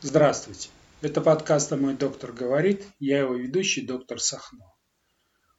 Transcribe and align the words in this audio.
Здравствуйте. 0.00 0.68
Это 1.00 1.20
подкаст 1.20 1.72
«Мой 1.72 1.96
доктор 1.96 2.30
говорит». 2.30 2.84
Я 3.00 3.18
его 3.18 3.34
ведущий, 3.34 3.84
доктор 3.84 4.20
Сахно. 4.20 4.64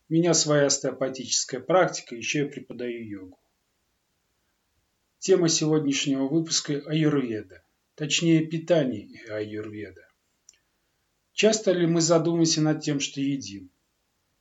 У 0.08 0.14
меня 0.14 0.34
своя 0.34 0.68
остеопатическая 0.68 1.60
практика, 1.60 2.16
еще 2.16 2.40
я 2.40 2.46
преподаю 2.46 3.06
йогу. 3.06 3.38
Тема 5.18 5.50
сегодняшнего 5.50 6.30
выпуска– 6.30 6.82
аюрведа. 6.88 7.66
Точнее, 7.96 8.46
питание 8.46 9.02
и 9.02 9.28
аюрведа. 9.28 10.08
Часто 11.34 11.74
ли 11.74 11.86
мы 11.86 12.00
задумываемся 12.00 12.62
над 12.62 12.82
тем, 12.82 13.02
что 13.02 13.20
едим? 13.20 13.70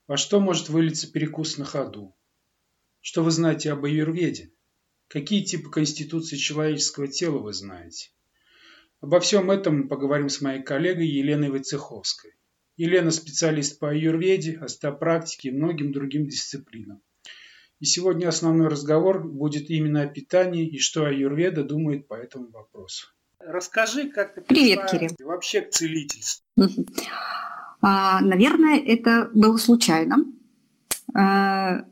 Во 0.07 0.17
что 0.17 0.39
может 0.39 0.69
вылиться 0.69 1.11
перекус 1.11 1.59
на 1.59 1.65
ходу? 1.65 2.15
Что 3.01 3.25
вы 3.25 3.33
знаете 3.33 3.73
об 3.73 3.85
аюрведе? 3.85 4.53
Какие 5.09 5.43
типы 5.43 5.73
конституции 5.73 6.37
человеческого 6.37 7.09
тела 7.09 7.39
вы 7.39 7.53
знаете? 7.53 8.12
Обо 9.01 9.21
всем 9.21 9.51
этом 9.51 9.83
мы 9.83 9.89
поговорим 9.89 10.29
с 10.29 10.41
моей 10.41 10.62
коллегой 10.62 11.07
Еленой 11.07 11.51
Войцеховской. 11.51 12.33
Елена– 12.77 13.11
специалист 13.12 13.79
по 13.79 13.91
аюрведе, 13.91 14.59
остеопрактике 14.61 15.48
и 15.48 15.52
многим 15.52 15.93
другим 15.93 16.27
дисциплинам. 16.27 17.01
И 17.80 17.84
сегодня 17.84 18.29
основной 18.29 18.69
разговор 18.69 19.23
будет 19.23 19.71
именно 19.71 20.02
о 20.02 20.07
питании 20.07 20.66
и 20.66 20.79
что 20.79 21.05
аюрведа 21.05 21.62
думает 21.62 22.09
по 22.09 22.15
этому 22.15 22.51
вопросу. 22.51 23.09
Расскажи, 23.38 24.09
как 24.11 24.34
ты 24.34 24.41
Привет, 24.41 24.91
Кирилл. 24.91 25.10
вообще 25.21 25.60
к 25.60 25.71
целительству. 25.71 26.45
А, 27.80 28.21
наверное, 28.21 28.80
это 28.80 29.30
было 29.33 29.57
случайно. 29.59 30.24
А, 31.15 31.85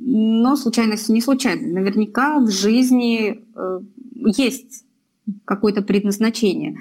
но 0.00 0.56
случайность 0.56 1.08
не 1.08 1.20
случайно. 1.20 1.68
Наверняка 1.68 2.40
в 2.40 2.50
жизни 2.50 3.44
э, 3.54 3.80
есть 4.36 4.85
какое-то 5.44 5.82
предназначение. 5.82 6.78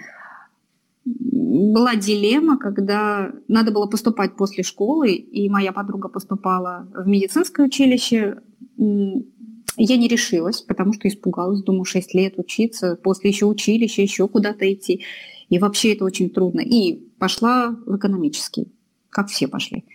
Была 1.06 1.96
дилемма, 1.96 2.58
когда 2.58 3.32
надо 3.48 3.72
было 3.72 3.86
поступать 3.86 4.36
после 4.36 4.64
школы, 4.64 5.12
и 5.14 5.50
моя 5.50 5.72
подруга 5.72 6.10
поступала 6.10 6.88
в 6.94 7.08
медицинское 7.08 7.66
училище. 7.66 8.42
Я 8.78 9.98
не 9.98 10.08
решилась, 10.08 10.62
потому 10.62 10.94
что 10.94 11.08
испугалась, 11.08 11.62
думаю, 11.64 11.86
6 11.86 12.16
лет 12.16 12.36
учиться, 12.38 12.96
после 12.96 13.30
еще 13.30 13.46
училища, 13.46 14.02
еще 14.02 14.28
куда-то 14.28 14.72
идти. 14.72 15.04
И 15.50 15.60
вообще 15.60 15.94
это 15.94 16.06
очень 16.06 16.30
трудно. 16.30 16.62
И 16.62 16.96
пошла 17.20 17.76
в 17.86 17.98
экономический, 17.98 18.72
как 19.10 19.28
все 19.28 19.48
пошли. 19.48 19.86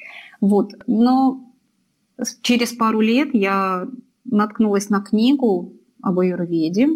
Вот. 0.41 0.75
Но 0.87 1.53
через 2.43 2.73
пару 2.73 3.01
лет 3.01 3.31
я 3.33 3.89
наткнулась 4.25 4.91
на 4.91 5.01
книгу 5.01 5.73
об 6.03 6.19
аюрведе, 6.19 6.89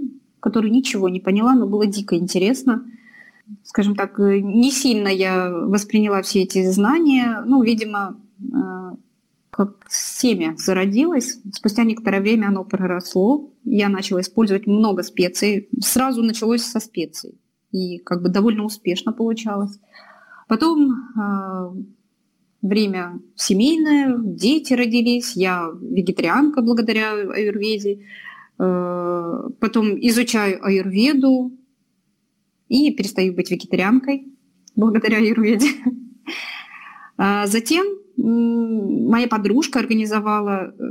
которую 0.45 0.73
ничего 0.73 1.09
не 1.09 1.21
поняла, 1.21 1.55
но 1.55 1.67
было 1.67 1.87
дико 1.87 2.17
интересно. 2.17 2.85
Скажем 3.63 3.97
так, 3.97 4.21
э, 4.21 4.41
не 4.41 4.71
сильно 4.71 5.09
я 5.09 5.49
восприняла 5.49 6.21
все 6.21 6.43
эти 6.43 6.71
знания. 6.71 7.43
Ну, 7.47 7.63
видимо, 7.63 8.21
э, 8.41 8.97
как 9.49 9.87
семя 9.89 10.55
зародилось, 10.59 11.41
спустя 11.51 11.85
некоторое 11.85 12.21
время 12.21 12.49
оно 12.49 12.63
проросло, 12.63 13.55
я 13.65 13.89
начала 13.89 14.21
использовать 14.21 14.67
много 14.67 15.03
специй. 15.03 15.71
Сразу 15.81 16.23
началось 16.23 16.63
со 16.63 16.79
специй. 16.79 17.41
И 17.73 17.97
как 17.97 18.23
бы 18.23 18.29
довольно 18.29 18.65
успешно 18.65 19.15
получалось. 19.15 19.79
Потом 20.47 20.93
э, 20.93 21.73
время 22.61 23.19
семейное, 23.35 24.19
дети 24.19 24.75
родились, 24.75 25.37
я 25.37 25.71
вегетарианка 25.81 26.61
благодаря 26.61 27.13
аюрведе. 27.13 28.01
Э, 28.59 29.49
потом 29.61 29.99
изучаю 30.01 30.65
аюрведу 30.65 31.53
и 32.69 32.93
перестаю 32.93 33.35
быть 33.35 33.51
вегетарианкой 33.51 34.27
благодаря 34.77 35.19
аюрведе. 35.19 35.69
А 37.17 37.47
затем 37.47 37.87
моя 38.17 39.29
подружка 39.29 39.79
организовала 39.79 40.75
э, 40.77 40.83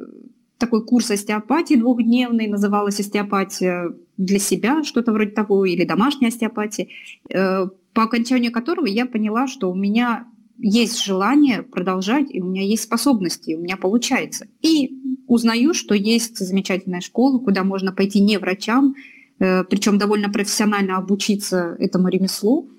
такой 0.58 0.86
курс 0.86 1.12
остеопатии 1.12 1.76
двухдневный, 1.76 2.48
называлась 2.48 3.00
остеопатия 3.00 3.94
для 4.18 4.40
себя, 4.40 4.84
что-то 4.84 5.12
вроде 5.12 5.32
того, 5.32 5.66
или 5.66 5.84
домашняя 5.84 6.30
остеопатия, 6.30 6.88
э, 7.30 7.68
по 7.94 8.04
окончанию 8.04 8.52
которого 8.52 8.86
я 8.86 9.06
поняла, 9.06 9.48
что 9.48 9.72
у 9.72 9.76
меня 9.76 10.28
есть 10.58 11.04
желание 11.04 11.64
продолжать, 11.64 12.28
и 12.30 12.42
у 12.42 12.46
меня 12.46 12.62
есть 12.62 12.84
способности, 12.84 13.52
и 13.52 13.56
у 13.56 13.62
меня 13.62 13.76
получается. 13.76 14.48
И 14.62 14.98
узнаю, 15.34 15.74
что 15.74 15.96
есть 15.96 16.38
замечательная 16.38 17.02
школа, 17.02 17.40
куда 17.40 17.64
можно 17.64 17.92
пойти 17.92 18.22
не 18.22 18.38
врачам, 18.38 18.96
э, 19.40 19.64
причем 19.64 19.98
довольно 19.98 20.30
профессионально 20.30 20.98
обучиться 20.98 21.76
этому 21.80 22.10
ремеслу, 22.10 22.70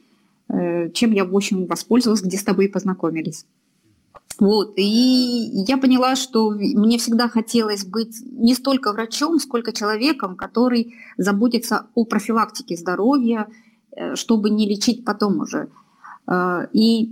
э, 0.49 0.91
чем 0.91 1.13
я, 1.13 1.25
в 1.25 1.35
общем, 1.35 1.67
воспользовалась, 1.67 2.23
где 2.23 2.37
с 2.37 2.45
тобой 2.45 2.69
познакомились. 2.69 3.45
Вот. 4.41 4.75
И 4.77 5.65
я 5.69 5.77
поняла, 5.77 6.17
что 6.17 6.51
мне 6.51 6.99
всегда 6.99 7.29
хотелось 7.29 7.85
быть 7.85 8.17
не 8.25 8.55
столько 8.55 8.93
врачом, 8.93 9.39
сколько 9.39 9.73
человеком, 9.73 10.37
который 10.37 10.95
заботится 11.19 11.87
о 11.95 12.05
профилактике 12.05 12.77
здоровья, 12.77 13.47
э, 13.93 14.17
чтобы 14.17 14.51
не 14.51 14.69
лечить 14.69 15.05
потом 15.05 15.41
уже. 15.41 15.69
И 16.73 17.11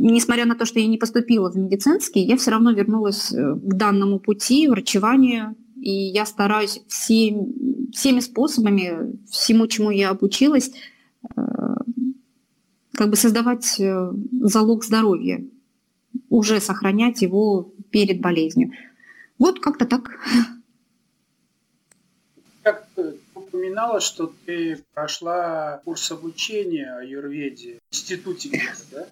несмотря 0.00 0.46
на 0.46 0.54
то, 0.54 0.64
что 0.64 0.80
я 0.80 0.86
не 0.86 0.98
поступила 0.98 1.50
в 1.50 1.56
медицинский, 1.56 2.20
я 2.20 2.36
все 2.36 2.50
равно 2.50 2.72
вернулась 2.72 3.32
э, 3.32 3.54
к 3.54 3.74
данному 3.74 4.18
пути, 4.18 4.68
врачеванию, 4.68 5.54
и 5.76 5.90
я 5.90 6.24
стараюсь 6.26 6.82
всем, 6.88 7.52
всеми 7.92 8.20
способами, 8.20 9.18
всему, 9.30 9.66
чему 9.66 9.90
я 9.90 10.10
обучилась, 10.10 10.70
э, 11.24 11.42
как 12.94 13.10
бы 13.10 13.16
создавать 13.16 13.78
э, 13.78 14.12
залог 14.40 14.84
здоровья, 14.84 15.44
уже 16.30 16.60
сохранять 16.60 17.20
его 17.20 17.72
перед 17.90 18.20
болезнью. 18.20 18.72
Вот 19.38 19.60
как-то 19.60 19.84
так. 19.84 20.10
Как 22.62 22.88
ты 22.94 23.16
упоминала, 23.34 24.00
что 24.00 24.32
ты 24.46 24.82
прошла 24.94 25.82
курс 25.84 26.10
обучения 26.10 26.94
о 26.94 27.04
юрведе 27.04 27.80
в 27.90 27.94
институте 27.94 28.62
да? 28.92 29.06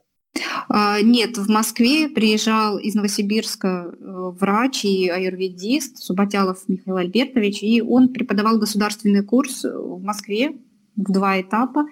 А, 0.69 1.01
нет, 1.01 1.37
в 1.39 1.49
Москве 1.49 2.09
приезжал 2.09 2.79
из 2.79 2.95
Новосибирска 2.95 3.91
э, 3.91 4.31
врач 4.39 4.85
и 4.85 5.09
аюрведист 5.09 5.99
Субатялов 5.99 6.63
Михаил 6.69 6.97
Альбертович, 6.97 7.63
и 7.63 7.83
он 7.83 8.09
преподавал 8.09 8.59
государственный 8.59 9.23
курс 9.23 9.65
в 9.65 10.03
Москве 10.03 10.57
в 10.97 11.13
два 11.13 11.41
этапа. 11.41 11.87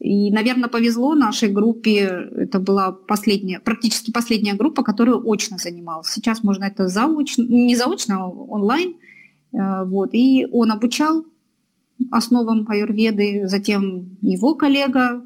И, 0.00 0.30
наверное, 0.30 0.68
повезло 0.68 1.14
нашей 1.14 1.50
группе, 1.50 2.28
это 2.36 2.58
была 2.58 2.92
последняя, 2.92 3.60
практически 3.60 4.10
последняя 4.10 4.54
группа, 4.54 4.82
которая 4.82 5.16
очно 5.16 5.58
занималась. 5.58 6.08
Сейчас 6.08 6.42
можно 6.42 6.64
это 6.64 6.88
заочно, 6.88 7.42
не 7.42 7.76
заочно, 7.76 8.24
а 8.24 8.28
онлайн. 8.28 8.96
Э, 9.52 9.84
вот. 9.84 10.10
И 10.12 10.46
он 10.50 10.72
обучал 10.72 11.24
основам 12.10 12.66
аюрведы, 12.68 13.46
затем 13.46 14.16
его 14.20 14.54
коллега 14.54 15.22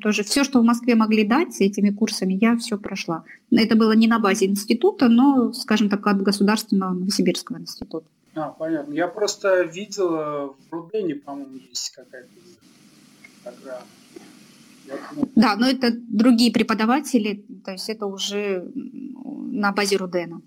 тоже 0.00 0.22
все, 0.24 0.44
что 0.44 0.60
в 0.60 0.64
Москве 0.64 0.94
могли 0.94 1.24
дать 1.24 1.60
этими 1.60 1.90
курсами, 1.90 2.34
я 2.34 2.56
все 2.56 2.78
прошла. 2.78 3.24
Это 3.50 3.76
было 3.76 3.92
не 3.92 4.06
на 4.06 4.18
базе 4.18 4.46
института, 4.46 5.08
но, 5.08 5.52
скажем 5.52 5.88
так, 5.88 6.06
от 6.06 6.22
государственного 6.22 6.92
Новосибирского 6.92 7.58
института. 7.58 8.06
А, 8.34 8.50
понятно. 8.50 8.92
Я 8.92 9.06
просто 9.06 9.62
видела 9.62 10.54
в 10.68 10.72
Рудене, 10.72 11.14
по-моему, 11.14 11.56
есть 11.68 11.90
какая-то 11.94 12.28
программа. 13.44 13.86
Да, 15.34 15.56
но 15.56 15.66
это 15.66 15.92
другие 15.92 16.52
преподаватели, 16.52 17.44
то 17.64 17.72
есть 17.72 17.88
это 17.88 18.06
уже 18.06 18.70
на 18.74 19.72
базе 19.72 19.96
Рудена. 19.96 20.42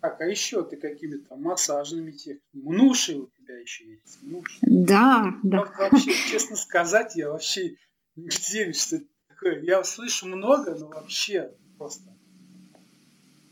Так, 0.00 0.20
а 0.20 0.24
еще 0.26 0.62
ты 0.62 0.76
какими-то 0.76 1.34
массажными 1.36 2.12
техниками. 2.12 2.62
Мнуши 2.62 3.16
у 3.16 3.28
тебя 3.36 3.58
еще 3.58 3.84
есть. 3.84 4.22
Мнуши. 4.22 4.58
Да, 4.62 5.34
да. 5.42 5.64
Вообще, 5.78 6.12
честно 6.30 6.56
сказать, 6.56 7.16
я 7.16 7.30
вообще 7.30 7.76
не 8.14 8.30
верю, 8.52 8.74
что 8.74 8.96
это 8.96 9.06
такое. 9.28 9.60
Я 9.62 9.82
слышу 9.82 10.26
много, 10.26 10.76
но 10.76 10.86
вообще 10.88 11.50
просто 11.76 12.04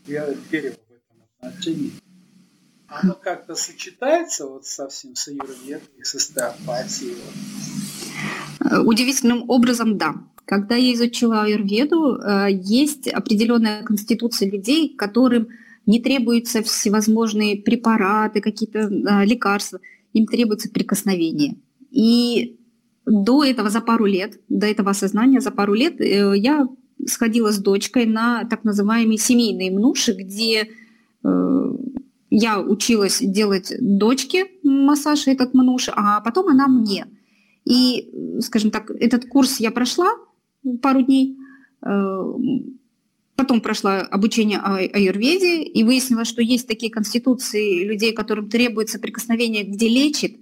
я 0.07 0.29
верю 0.51 0.73
в 0.73 0.93
этом 0.93 1.23
отношении. 1.41 1.93
Оно 2.87 3.15
как-то 3.15 3.57
сочетается 3.57 4.47
вот 4.47 4.67
совсем 4.67 5.17
с 5.17 5.27
аюрведой, 5.27 6.05
с 6.05 6.15
остеопатией. 6.15 7.17
Удивительным 8.85 9.51
образом, 9.51 9.99
да. 9.99 10.15
Когда 10.45 10.77
я 10.77 10.95
изучила 10.95 11.43
аюрведу, 11.43 12.19
э, 12.19 12.47
есть 12.53 13.09
определенная 13.09 13.83
конституция 13.83 14.49
людей, 14.49 14.95
которым 14.95 15.49
не 15.87 16.01
требуются 16.01 16.63
всевозможные 16.63 17.57
препараты, 17.57 18.41
какие-то 18.41 18.91
а, 19.07 19.25
лекарства, 19.25 19.81
им 20.13 20.27
требуется 20.27 20.69
прикосновение. 20.69 21.57
И 21.91 22.59
до 23.07 23.45
этого 23.45 23.71
за 23.71 23.81
пару 23.81 24.05
лет, 24.05 24.41
до 24.49 24.67
этого 24.67 24.91
осознания 24.91 25.41
за 25.41 25.53
пару 25.53 25.75
лет 25.75 26.01
э, 26.01 26.33
я 26.37 26.69
сходила 27.07 27.53
с 27.53 27.59
дочкой 27.59 28.07
на 28.07 28.45
так 28.45 28.65
называемые 28.65 29.19
семейные 29.19 29.71
мнуши, 29.71 30.13
где 30.13 30.69
э, 31.23 31.73
я 32.31 32.61
училась 32.61 33.21
делать 33.21 33.73
дочке 33.81 34.47
массаж 34.65 35.29
этот 35.29 35.55
мнуш, 35.55 35.89
а 35.95 36.21
потом 36.21 36.49
она 36.49 36.67
мне. 36.67 37.07
И, 37.65 38.13
скажем 38.41 38.71
так, 38.71 38.91
этот 38.91 39.27
курс 39.27 39.61
я 39.61 39.71
прошла 39.71 40.09
пару 40.83 41.03
дней, 41.03 41.37
э, 41.83 42.23
потом 43.37 43.61
прошла 43.61 44.01
обучение 44.01 44.59
аюрведе 44.59 45.63
и 45.63 45.85
выяснила, 45.85 46.25
что 46.25 46.43
есть 46.43 46.67
такие 46.67 46.91
конституции 46.91 47.85
людей, 47.85 48.13
которым 48.13 48.49
требуется 48.49 48.99
прикосновение, 48.99 49.63
где 49.63 49.89
лечит, 49.89 50.37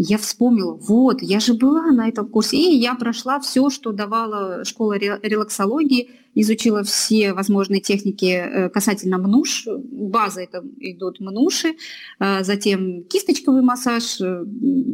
я 0.00 0.16
вспомнила, 0.16 0.74
вот, 0.74 1.22
я 1.22 1.40
же 1.40 1.54
была 1.54 1.90
на 1.90 2.08
этом 2.08 2.28
курсе, 2.28 2.56
и 2.56 2.76
я 2.76 2.94
прошла 2.94 3.40
все, 3.40 3.68
что 3.68 3.90
давала 3.90 4.64
школа 4.64 4.96
релаксологии, 4.96 6.10
изучила 6.36 6.84
все 6.84 7.32
возможные 7.32 7.80
техники 7.80 8.26
э, 8.26 8.68
касательно 8.68 9.18
мнуш. 9.18 9.66
База 9.66 10.40
это 10.42 10.62
идут 10.78 11.18
мнуши, 11.18 11.74
э, 12.20 12.44
затем 12.44 13.02
кисточковый 13.04 13.62
массаж, 13.62 14.20
э, 14.20 14.44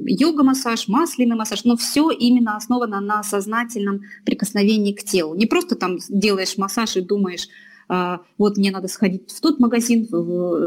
йога-массаж, 0.06 0.88
масляный 0.88 1.36
массаж, 1.36 1.64
но 1.64 1.76
все 1.76 2.10
именно 2.10 2.56
основано 2.56 3.00
на 3.00 3.22
сознательном 3.22 4.04
прикосновении 4.24 4.94
к 4.94 5.04
телу. 5.04 5.34
Не 5.34 5.44
просто 5.44 5.76
там 5.76 5.98
делаешь 6.08 6.56
массаж 6.56 6.96
и 6.96 7.02
думаешь, 7.02 7.48
вот 7.88 8.56
мне 8.56 8.70
надо 8.70 8.88
сходить 8.88 9.30
в 9.30 9.40
тот 9.40 9.60
магазин, 9.60 10.08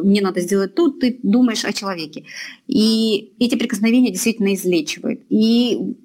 мне 0.03 0.21
надо 0.21 0.41
сделать 0.41 0.75
тут, 0.75 0.99
ты 0.99 1.19
думаешь 1.23 1.65
о 1.65 1.73
человеке. 1.73 2.25
И 2.67 3.33
эти 3.39 3.55
прикосновения 3.55 4.11
действительно 4.11 4.53
излечивают. 4.53 5.21
И 5.29 5.95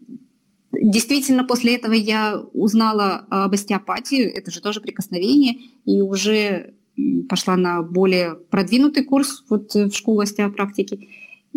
действительно 0.73 1.45
после 1.45 1.75
этого 1.77 1.93
я 1.93 2.43
узнала 2.55 3.27
об 3.29 3.53
остеопатии, 3.53 4.23
это 4.23 4.51
же 4.51 4.61
тоже 4.61 4.81
прикосновение, 4.81 5.59
и 5.85 6.01
уже 6.01 6.75
пошла 7.29 7.57
на 7.57 7.83
более 7.83 8.35
продвинутый 8.35 9.05
курс 9.05 9.45
вот 9.49 9.75
в 9.75 9.93
школу 9.93 10.21
остеопрактики. 10.21 11.09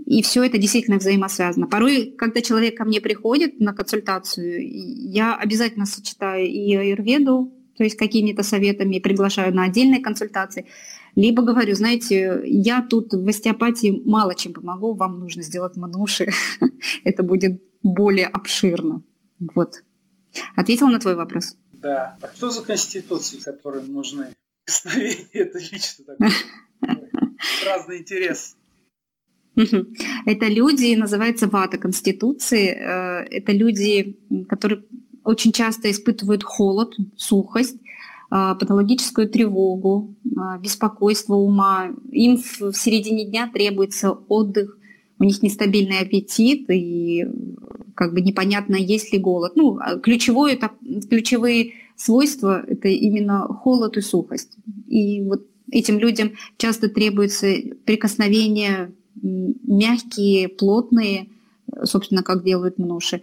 И 0.06 0.22
все 0.22 0.44
это 0.44 0.58
действительно 0.58 0.98
взаимосвязано. 0.98 1.68
Порой, 1.68 2.14
когда 2.18 2.42
человек 2.42 2.76
ко 2.78 2.84
мне 2.84 3.00
приходит 3.00 3.62
на 3.62 3.74
консультацию, 3.74 4.62
я 5.10 5.36
обязательно 5.36 5.86
сочетаю 5.86 6.48
и 6.48 6.76
аюрведу, 6.76 7.54
то 7.78 7.84
есть 7.84 7.98
какими-то 7.98 8.44
советами, 8.44 9.00
приглашаю 9.00 9.54
на 9.54 9.64
отдельные 9.64 10.02
консультации, 10.02 10.68
либо 11.16 11.44
говорю, 11.44 11.76
знаете, 11.76 12.42
я 12.46 12.82
тут 12.82 13.14
в 13.14 13.28
остеопатии 13.28 14.02
мало 14.06 14.36
чем 14.36 14.54
помогу, 14.54 14.94
вам 14.94 15.20
нужно 15.20 15.44
сделать 15.44 15.76
мануши, 15.78 16.30
это 17.04 17.24
будет 17.24 17.62
более 17.84 18.28
обширно. 18.28 19.04
Вот. 19.40 19.84
Ответила 20.56 20.90
на 20.90 21.00
твой 21.00 21.16
вопрос? 21.16 21.58
Да. 21.74 22.18
А 22.22 22.36
что 22.36 22.50
за 22.50 22.64
конституции, 22.64 23.38
которые 23.38 23.84
нужны? 23.84 24.34
Это 25.34 25.60
лично 25.60 26.06
такой 26.06 26.30
разный 27.66 28.00
интерес. 28.00 28.56
Это 29.56 30.48
люди, 30.48 30.96
называется 30.96 31.48
вата 31.48 31.78
конституции. 31.78 32.70
Э, 32.70 33.26
это 33.30 33.54
люди, 33.54 34.18
которые 34.50 34.84
очень 35.26 35.52
часто 35.52 35.92
испытывают 35.92 36.44
холод, 36.44 36.96
сухость, 37.18 37.78
а, 38.30 38.56
патологическую 38.56 39.30
тревогу, 39.30 40.16
а, 40.38 40.58
беспокойство 40.58 41.36
ума. 41.36 41.90
Им 42.12 42.38
в 42.38 42.74
середине 42.74 43.26
дня 43.26 43.50
требуется 43.54 44.12
отдых, 44.12 44.78
у 45.18 45.24
них 45.24 45.42
нестабильный 45.42 46.00
аппетит 46.00 46.70
и 46.70 47.26
как 47.96 48.14
бы 48.14 48.22
непонятно, 48.22 48.76
есть 48.76 49.14
ли 49.14 49.20
голод. 49.20 49.54
Ну, 49.56 49.78
а 49.80 49.98
ключевое, 49.98 50.54
это, 50.54 50.72
ключевые 51.10 51.74
свойства– 51.96 52.64
это 52.68 52.90
именно 52.90 53.48
холод 53.48 53.98
и 53.98 54.02
сухость. 54.02 54.58
И 54.88 55.22
вот 55.22 55.46
этим 55.72 55.98
людям 55.98 56.32
часто 56.58 56.90
требуется 56.90 57.48
прикосновения 57.86 58.92
мягкие, 59.22 60.50
плотные, 60.50 61.30
собственно, 61.84 62.22
как 62.22 62.44
делают 62.44 62.78
мнуши, 62.78 63.22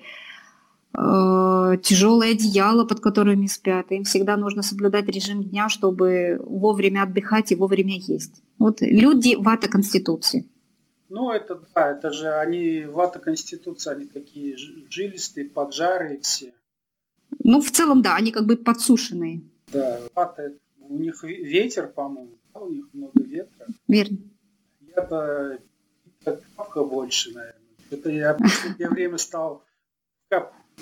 тяжелое 0.92 2.32
одеяло, 2.32 2.84
под 2.84 3.00
которыми 3.00 3.46
спят. 3.46 3.90
Им 3.92 4.04
всегда 4.04 4.36
нужно 4.36 4.62
соблюдать 4.62 5.06
режим 5.06 5.42
дня, 5.42 5.68
чтобы 5.68 6.38
вовремя 6.44 7.04
отдыхать 7.04 7.50
и 7.52 7.56
вовремя 7.56 7.96
есть. 7.96 8.42
Вот 8.58 8.80
люди 8.80 9.34
вата 9.36 9.68
Конституции. 9.68 10.48
Ну, 11.08 11.30
это 11.30 11.60
да, 11.74 11.90
это 11.92 12.10
же 12.10 12.32
они, 12.32 12.84
вата 12.84 13.18
Конституции, 13.18 13.90
они 13.90 14.06
такие 14.06 14.56
жилистые, 14.56 15.48
поджарые 15.48 16.20
все. 16.20 16.52
Ну, 17.42 17.60
в 17.60 17.70
целом, 17.70 18.02
да, 18.02 18.16
они 18.16 18.32
как 18.32 18.46
бы 18.46 18.56
подсушенные. 18.56 19.42
Да, 19.72 20.00
вата, 20.14 20.52
у 20.80 20.98
них 20.98 21.22
ветер, 21.24 21.88
по-моему, 21.88 22.38
да, 22.54 22.60
у 22.60 22.70
них 22.70 22.86
много 22.92 23.20
ветра. 23.22 23.66
Верно. 23.88 24.18
Я-то 24.94 25.58
капка 26.24 26.84
больше, 26.84 27.32
наверное. 27.32 27.60
Это 27.90 28.10
я 28.10 28.34
в 28.34 28.38
последнее 28.38 28.88
время 28.88 29.18
стал 29.18 29.64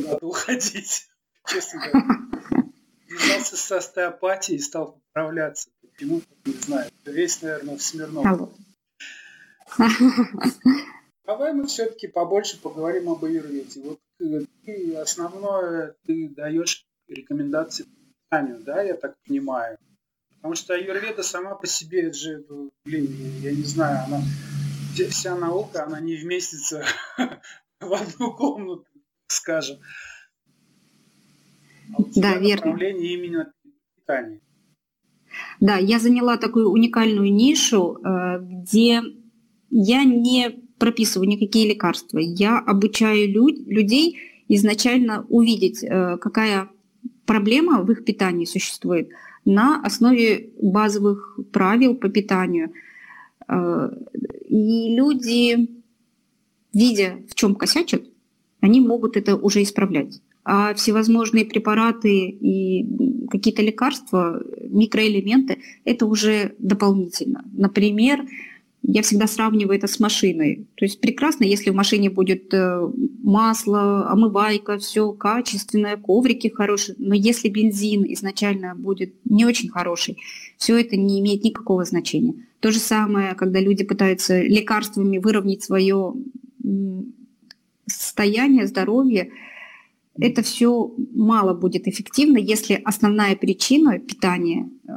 надо 0.03 0.27
уходить, 0.27 1.09
честно 1.47 1.81
говоря. 1.81 2.19
Связался 3.09 3.57
с 3.57 3.73
остеопатией 3.73 4.59
и 4.59 4.63
стал 4.63 5.01
поправляться. 5.13 5.69
Почему, 5.83 6.23
не 6.45 6.53
знаю. 6.53 6.91
Весь, 7.05 7.43
наверное, 7.43 7.77
в 7.77 7.83
Смирнов. 7.83 8.51
Давай 11.27 11.53
мы 11.53 11.67
все-таки 11.67 12.09
побольше 12.09 12.61
поговорим 12.61 13.09
об 13.09 13.25
аюрведе. 13.25 13.81
Вот 13.83 14.01
э, 14.21 14.41
ты 14.65 14.97
основное 14.97 15.95
ты 16.07 16.29
даешь 16.29 16.85
рекомендации 17.09 17.85
по 17.85 17.91
питанию, 17.91 18.61
да, 18.61 18.83
я 18.83 18.95
так 18.95 19.17
понимаю. 19.27 19.79
Потому 20.37 20.55
что 20.55 20.75
аюрведа 20.75 21.23
сама 21.23 21.55
по 21.55 21.67
себе, 21.67 22.09
это 22.09 22.17
же, 22.17 22.45
блин, 22.85 23.15
я 23.43 23.53
не 23.53 23.65
знаю, 23.65 24.07
она 24.07 24.23
вся 25.11 25.37
наука, 25.37 25.85
она 25.85 26.01
не 26.01 26.17
вместится 26.17 26.85
в 27.81 27.95
одну 27.95 28.35
комнату 28.35 28.87
скажем. 29.33 29.79
А 31.97 32.03
да, 32.17 32.39
верно. 32.39 32.77
именно 32.83 33.53
питания. 33.97 34.41
Да, 35.61 35.77
я 35.77 35.99
заняла 35.99 36.37
такую 36.37 36.71
уникальную 36.71 37.33
нишу, 37.33 37.99
э, 38.03 38.41
где 38.41 39.03
я 39.71 40.05
не 40.05 40.51
прописываю 40.79 41.29
никакие 41.29 41.69
лекарства. 41.69 42.19
Я 42.19 42.59
обучаю 42.59 43.31
люд, 43.31 43.59
людей 43.67 44.19
изначально 44.49 45.25
увидеть, 45.29 45.85
э, 45.85 46.17
какая 46.19 46.69
проблема 47.27 47.83
в 47.83 47.93
их 47.93 48.05
питании 48.05 48.45
существует 48.45 49.11
на 49.45 49.81
основе 49.83 50.51
базовых 50.61 51.39
правил 51.53 51.95
по 51.95 52.09
питанию. 52.09 52.73
Э, 53.47 53.91
и 54.49 54.97
люди, 54.97 55.69
видя, 56.73 57.19
в 57.29 57.35
чем 57.35 57.55
косячат, 57.55 58.10
они 58.61 58.81
могут 58.81 59.17
это 59.17 59.37
уже 59.37 59.63
исправлять. 59.63 60.21
А 60.45 60.75
всевозможные 60.75 61.45
препараты 61.45 62.29
и 62.29 62.87
какие-то 63.31 63.63
лекарства, 63.63 64.43
микроэлементы, 64.69 65.59
это 65.85 66.07
уже 66.07 66.55
дополнительно. 66.59 67.45
Например, 67.53 68.25
я 68.83 69.03
всегда 69.03 69.27
сравниваю 69.27 69.77
это 69.77 69.87
с 69.87 70.01
машиной. 70.01 70.67
То 70.77 70.85
есть 70.87 71.01
прекрасно, 71.01 71.45
если 71.45 71.71
в 71.71 71.75
машине 71.75 72.09
будет 72.09 72.53
э, 72.55 72.91
масло, 73.23 74.09
омывайка, 74.11 74.79
все 74.79 75.13
качественное, 75.13 75.97
коврики 75.97 76.49
хорошие, 76.49 76.97
но 76.99 77.15
если 77.15 77.49
бензин 77.49 78.05
изначально 78.15 78.75
будет 78.75 79.15
не 79.25 79.45
очень 79.45 79.69
хороший, 79.69 80.17
все 80.57 80.79
это 80.79 80.97
не 80.97 81.21
имеет 81.21 81.45
никакого 81.45 81.85
значения. 81.85 82.35
То 82.61 82.71
же 82.71 82.79
самое, 82.79 83.35
когда 83.35 83.61
люди 83.61 83.85
пытаются 83.85 84.41
лекарствами 84.41 85.19
выровнять 85.19 85.63
свое 85.63 86.15
состояние, 87.91 88.67
здоровье, 88.67 89.31
это 90.19 90.43
все 90.43 90.93
мало 91.15 91.55
будет 91.55 91.89
эффективно, 91.89 92.39
если 92.39 92.81
основная 92.85 93.37
причина 93.37 93.99
питания 93.99 94.69
э, 94.87 94.93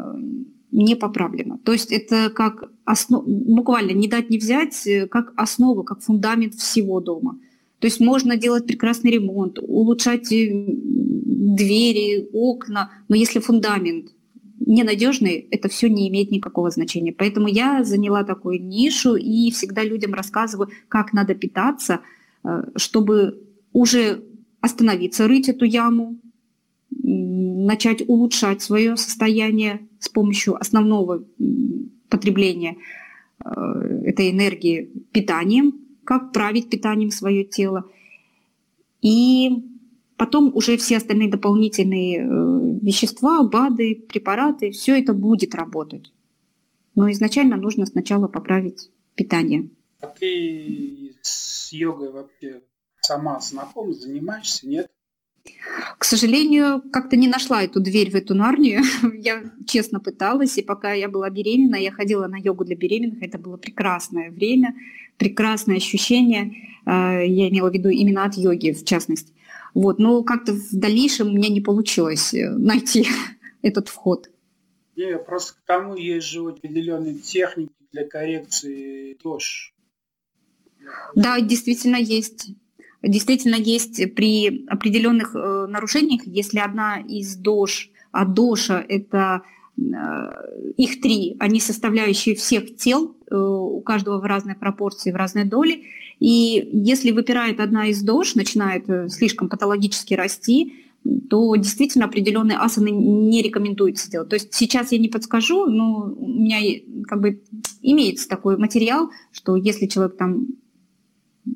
не 0.71 0.95
поправлена. 0.95 1.59
То 1.63 1.71
есть 1.71 1.91
это 1.91 2.29
как 2.29 2.71
основ... 2.83 3.23
буквально 3.25 3.91
не 3.91 4.07
дать 4.07 4.29
не 4.29 4.37
взять, 4.37 4.85
э, 4.87 5.07
как 5.07 5.33
основа, 5.35 5.83
как 5.83 6.01
фундамент 6.01 6.55
всего 6.55 6.99
дома. 6.99 7.39
То 7.79 7.87
есть 7.87 7.99
можно 7.99 8.37
делать 8.37 8.65
прекрасный 8.65 9.11
ремонт, 9.11 9.59
улучшать 9.59 10.31
э, 10.31 10.51
двери, 10.51 12.27
окна, 12.33 12.91
но 13.07 13.15
если 13.15 13.39
фундамент 13.39 14.11
ненадежный, 14.65 15.47
это 15.51 15.67
все 15.67 15.89
не 15.89 16.09
имеет 16.09 16.31
никакого 16.31 16.69
значения. 16.69 17.13
Поэтому 17.13 17.47
я 17.47 17.83
заняла 17.83 18.23
такую 18.23 18.61
нишу 18.63 19.15
и 19.15 19.51
всегда 19.51 19.83
людям 19.83 20.13
рассказываю, 20.13 20.69
как 20.89 21.13
надо 21.13 21.35
питаться– 21.35 22.01
чтобы 22.75 23.41
уже 23.71 24.23
остановиться, 24.61 25.27
рыть 25.27 25.49
эту 25.49 25.65
яму, 25.65 26.17
начать 26.89 28.07
улучшать 28.07 28.61
свое 28.61 28.95
состояние 28.95 29.87
с 29.99 30.09
помощью 30.09 30.59
основного 30.59 31.23
потребления 32.09 32.77
э, 33.43 33.49
этой 34.05 34.31
энергии 34.31 34.89
питанием, 35.11 35.73
как 36.03 36.31
править 36.31 36.69
питанием 36.69 37.11
свое 37.11 37.43
тело. 37.43 37.89
И 39.01 39.49
потом 40.17 40.51
уже 40.55 40.77
все 40.77 40.97
остальные 40.97 41.29
дополнительные 41.29 42.19
э, 42.19 42.79
вещества, 42.81 43.43
БАДы, 43.43 43.95
препараты, 44.07 44.71
все 44.71 44.99
это 44.99 45.13
будет 45.13 45.55
работать. 45.55 46.13
Но 46.95 47.11
изначально 47.11 47.57
нужно 47.57 47.85
сначала 47.85 48.27
поправить 48.27 48.91
питание. 49.15 49.69
А 50.01 50.07
ты 50.07 51.15
с 51.21 51.52
йогой 51.73 52.11
вообще 52.11 52.61
сама 53.01 53.39
знакома, 53.39 53.93
занимаешься, 53.93 54.67
нет? 54.67 54.89
К 55.97 56.05
сожалению, 56.05 56.81
как-то 56.91 57.17
не 57.17 57.27
нашла 57.27 57.63
эту 57.63 57.81
дверь 57.81 58.11
в 58.11 58.15
эту 58.15 58.33
Нарнию. 58.33 58.81
Я 59.13 59.43
честно 59.67 59.99
пыталась, 59.99 60.57
и 60.57 60.61
пока 60.61 60.93
я 60.93 61.09
была 61.09 61.29
беременна, 61.29 61.75
я 61.75 61.91
ходила 61.91 62.27
на 62.27 62.37
йогу 62.37 62.63
для 62.63 62.75
беременных. 62.75 63.21
Это 63.21 63.37
было 63.37 63.57
прекрасное 63.57 64.31
время, 64.31 64.75
прекрасное 65.17 65.77
ощущение. 65.77 66.53
Э, 66.85 67.25
я 67.25 67.49
имела 67.49 67.69
в 67.69 67.73
виду 67.73 67.89
именно 67.89 68.23
от 68.23 68.35
йоги, 68.35 68.71
в 68.71 68.85
частности. 68.85 69.33
Вот. 69.73 69.99
Но 69.99 70.23
как-то 70.23 70.53
в 70.53 70.69
дальнейшем 70.71 71.27
у 71.27 71.33
меня 71.33 71.49
не 71.49 71.61
получилось 71.61 72.33
э, 72.33 72.49
найти 72.49 73.07
этот 73.61 73.89
вход. 73.89 74.29
Не, 74.95 75.17
просто 75.17 75.55
к 75.55 75.65
тому 75.65 75.95
есть 75.95 76.27
же 76.27 76.41
определенные 76.41 77.15
техники 77.15 77.73
для 77.91 78.07
коррекции 78.07 79.17
ДОЖ. 79.23 79.72
Да, 81.15 81.39
действительно 81.39 81.97
есть. 81.97 82.51
Действительно 83.01 83.55
есть 83.55 84.15
при 84.15 84.65
определенных 84.67 85.35
э, 85.35 85.67
нарушениях, 85.67 86.21
если 86.25 86.59
одна 86.59 86.99
из 86.99 87.35
ДОЖ, 87.35 87.89
а 88.11 88.25
ДОШа 88.25 88.85
это 88.87 89.41
э, 89.77 89.81
их 90.77 91.01
три, 91.01 91.35
они 91.39 91.59
составляющие 91.59 92.33
всех 92.35 92.77
тел, 92.77 93.17
э, 93.29 93.35
у 93.35 93.81
каждого 93.81 94.19
в 94.19 94.23
разной 94.23 94.55
пропорции, 94.55 95.11
в 95.11 95.17
разной 95.17 95.43
доли. 95.43 95.83
И 96.19 96.69
если 96.71 97.11
выпирает 97.11 97.59
одна 97.59 97.87
из 97.87 98.01
ДОЖ, 98.01 98.35
начинает 98.35 98.85
слишком 99.11 99.49
патологически 99.49 100.13
расти, 100.13 100.73
то 101.29 101.55
действительно 101.55 102.05
определенные 102.05 102.57
асаны 102.57 102.89
не 102.89 103.41
рекомендуется 103.41 104.09
делать. 104.09 104.29
То 104.29 104.35
есть 104.35 104.53
сейчас 104.53 104.91
я 104.91 104.99
не 104.99 105.09
подскажу, 105.09 105.65
но 105.65 106.13
у 106.15 106.27
меня 106.27 106.59
как 107.05 107.21
бы 107.21 107.41
имеется 107.81 108.29
такой 108.29 108.57
материал, 108.57 109.09
что 109.31 109.55
если 109.55 109.87
человек 109.87 110.15
там 110.15 110.47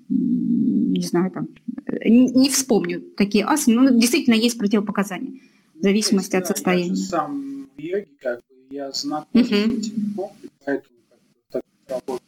не 0.09 1.01
знаю, 1.01 1.31
там, 1.31 1.47
не 2.05 2.49
вспомню 2.49 3.01
такие 3.15 3.45
асаны, 3.45 3.81
но 3.81 3.99
действительно 3.99 4.35
есть 4.35 4.57
противопоказания 4.57 5.39
в 5.75 5.81
зависимости 5.81 6.35
есть, 6.35 6.49
от 6.49 6.57
состояния. 6.57 6.89
Я 6.89 6.95
сам 6.95 7.69
в 7.75 7.79
йоге, 7.79 8.07
как 8.19 8.39
бы, 8.39 8.75
я 8.75 8.91
знаком 8.91 9.41
uh-huh. 9.41 9.45
с 9.45 9.87
этим 9.87 10.13
поэтому 10.65 10.97
как 11.09 11.19
бы, 11.19 11.35
так 11.51 11.63
работаю. 11.87 12.19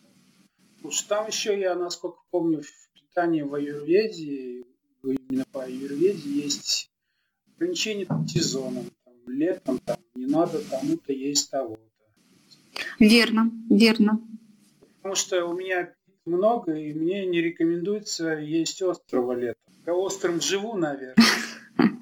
Потому 0.76 0.92
что 0.92 1.10
там 1.10 1.28
еще 1.28 1.60
я, 1.60 1.76
насколько 1.76 2.20
помню, 2.32 2.62
в 2.62 2.90
питании 2.94 3.42
в 3.42 3.54
аюрведе, 3.54 4.64
именно 5.04 5.46
по 5.52 5.64
аюрведе 5.64 6.30
есть 6.30 6.92
ограничения 7.56 8.06
по 8.06 8.26
сезонам. 8.28 8.86
Там, 9.04 9.14
летом 9.28 9.80
там, 9.80 9.98
не 10.16 10.26
надо 10.26 10.60
тому-то 10.70 11.12
есть 11.12 11.50
того-то. 11.50 11.82
Верно, 13.00 13.52
верно. 13.70 14.22
Потому 14.98 15.16
что 15.16 15.46
у 15.46 15.54
меня 15.54 15.94
много, 16.30 16.74
и 16.74 16.94
мне 16.94 17.26
не 17.26 17.42
рекомендуется 17.42 18.34
есть 18.34 18.82
острого 18.82 19.34
летом. 19.34 19.62
Я 19.86 19.94
острым 19.94 20.40
живу, 20.40 20.76
наверное. 20.78 21.16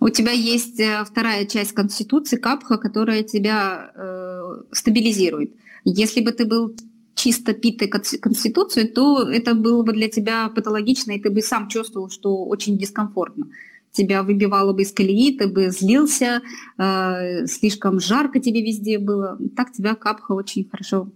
У 0.00 0.08
тебя 0.10 0.32
есть 0.32 0.78
э, 0.78 1.04
вторая 1.04 1.44
часть 1.44 1.72
Конституции, 1.72 2.36
Капха, 2.36 2.78
которая 2.78 3.22
тебя 3.24 3.90
э, 3.94 4.62
стабилизирует. 4.72 5.52
Если 5.84 6.20
бы 6.20 6.32
ты 6.32 6.44
был 6.44 6.74
чисто 7.14 7.52
питой 7.52 7.88
Конституцией, 7.88 8.86
то 8.88 9.28
это 9.28 9.54
было 9.54 9.82
бы 9.82 9.92
для 9.92 10.08
тебя 10.08 10.48
патологично, 10.48 11.12
и 11.12 11.20
ты 11.20 11.30
бы 11.30 11.42
сам 11.42 11.68
чувствовал, 11.68 12.10
что 12.10 12.44
очень 12.44 12.78
дискомфортно. 12.78 13.48
Тебя 13.90 14.22
выбивало 14.22 14.72
бы 14.72 14.82
из 14.82 14.92
колеи, 14.92 15.36
ты 15.36 15.48
бы 15.48 15.70
злился, 15.70 16.42
э, 16.78 17.46
слишком 17.46 17.98
жарко 17.98 18.38
тебе 18.38 18.62
везде 18.62 18.98
было. 18.98 19.36
Так 19.56 19.72
тебя 19.72 19.96
Капха 19.96 20.32
очень 20.32 20.68
хорошо 20.70 21.08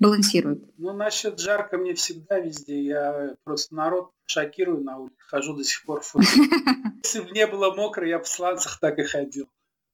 балансирует. 0.00 0.64
Ну, 0.78 0.92
насчет 0.92 1.38
жарко 1.38 1.78
мне 1.78 1.94
всегда 1.94 2.40
везде. 2.40 2.82
Я 2.82 3.36
просто 3.44 3.74
народ 3.74 4.10
шокирую 4.26 4.82
на 4.82 4.98
улице. 4.98 5.16
Хожу 5.18 5.54
до 5.54 5.62
сих 5.62 5.84
пор 5.84 6.00
в 6.00 6.14
Если 7.04 7.20
бы 7.20 7.30
не 7.30 7.46
было 7.46 7.72
мокро, 7.74 8.06
я 8.08 8.18
в 8.18 8.26
сланцах 8.26 8.80
так 8.80 8.98
и 8.98 9.04
ходил. 9.04 9.48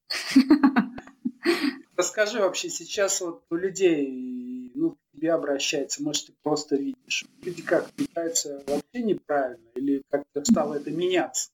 Расскажи 1.96 2.40
вообще, 2.40 2.68
сейчас 2.70 3.20
вот 3.20 3.44
у 3.50 3.56
людей, 3.56 4.70
ну, 4.74 4.92
к 4.92 4.96
тебе 5.14 5.32
обращается, 5.32 6.02
может, 6.02 6.26
ты 6.26 6.34
просто 6.42 6.76
видишь. 6.76 7.24
Люди 7.42 7.62
как, 7.62 7.90
питаются 7.92 8.62
вообще 8.66 9.02
неправильно 9.02 9.66
или 9.74 10.02
как-то 10.10 10.44
стало 10.44 10.74
это 10.74 10.90
меняться? 10.90 11.50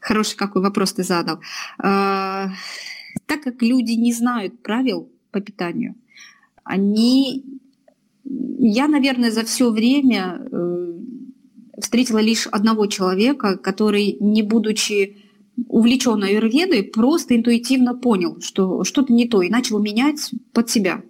Хороший 0.00 0.36
какой 0.36 0.62
вопрос 0.62 0.92
ты 0.92 1.02
задал. 1.02 1.40
А, 1.78 2.48
так 3.26 3.42
как 3.42 3.60
люди 3.60 3.92
не 3.92 4.12
знают 4.12 4.62
правил 4.62 5.12
по 5.32 5.40
питанию, 5.40 5.96
они... 6.68 7.44
Я, 8.24 8.88
наверное, 8.88 9.30
за 9.30 9.44
все 9.44 9.70
время 9.70 10.40
э, 10.52 10.98
встретила 11.80 12.18
лишь 12.18 12.46
одного 12.46 12.86
человека, 12.86 13.56
который, 13.56 14.16
не 14.20 14.42
будучи 14.42 15.16
увлечен 15.66 16.22
аюрведой, 16.22 16.82
просто 16.82 17.34
интуитивно 17.34 17.94
понял, 17.94 18.40
что 18.40 18.84
что-то 18.84 19.12
не 19.12 19.26
то, 19.26 19.42
и 19.42 19.48
начал 19.48 19.80
менять 19.80 20.30
под 20.52 20.68
себя. 20.68 21.02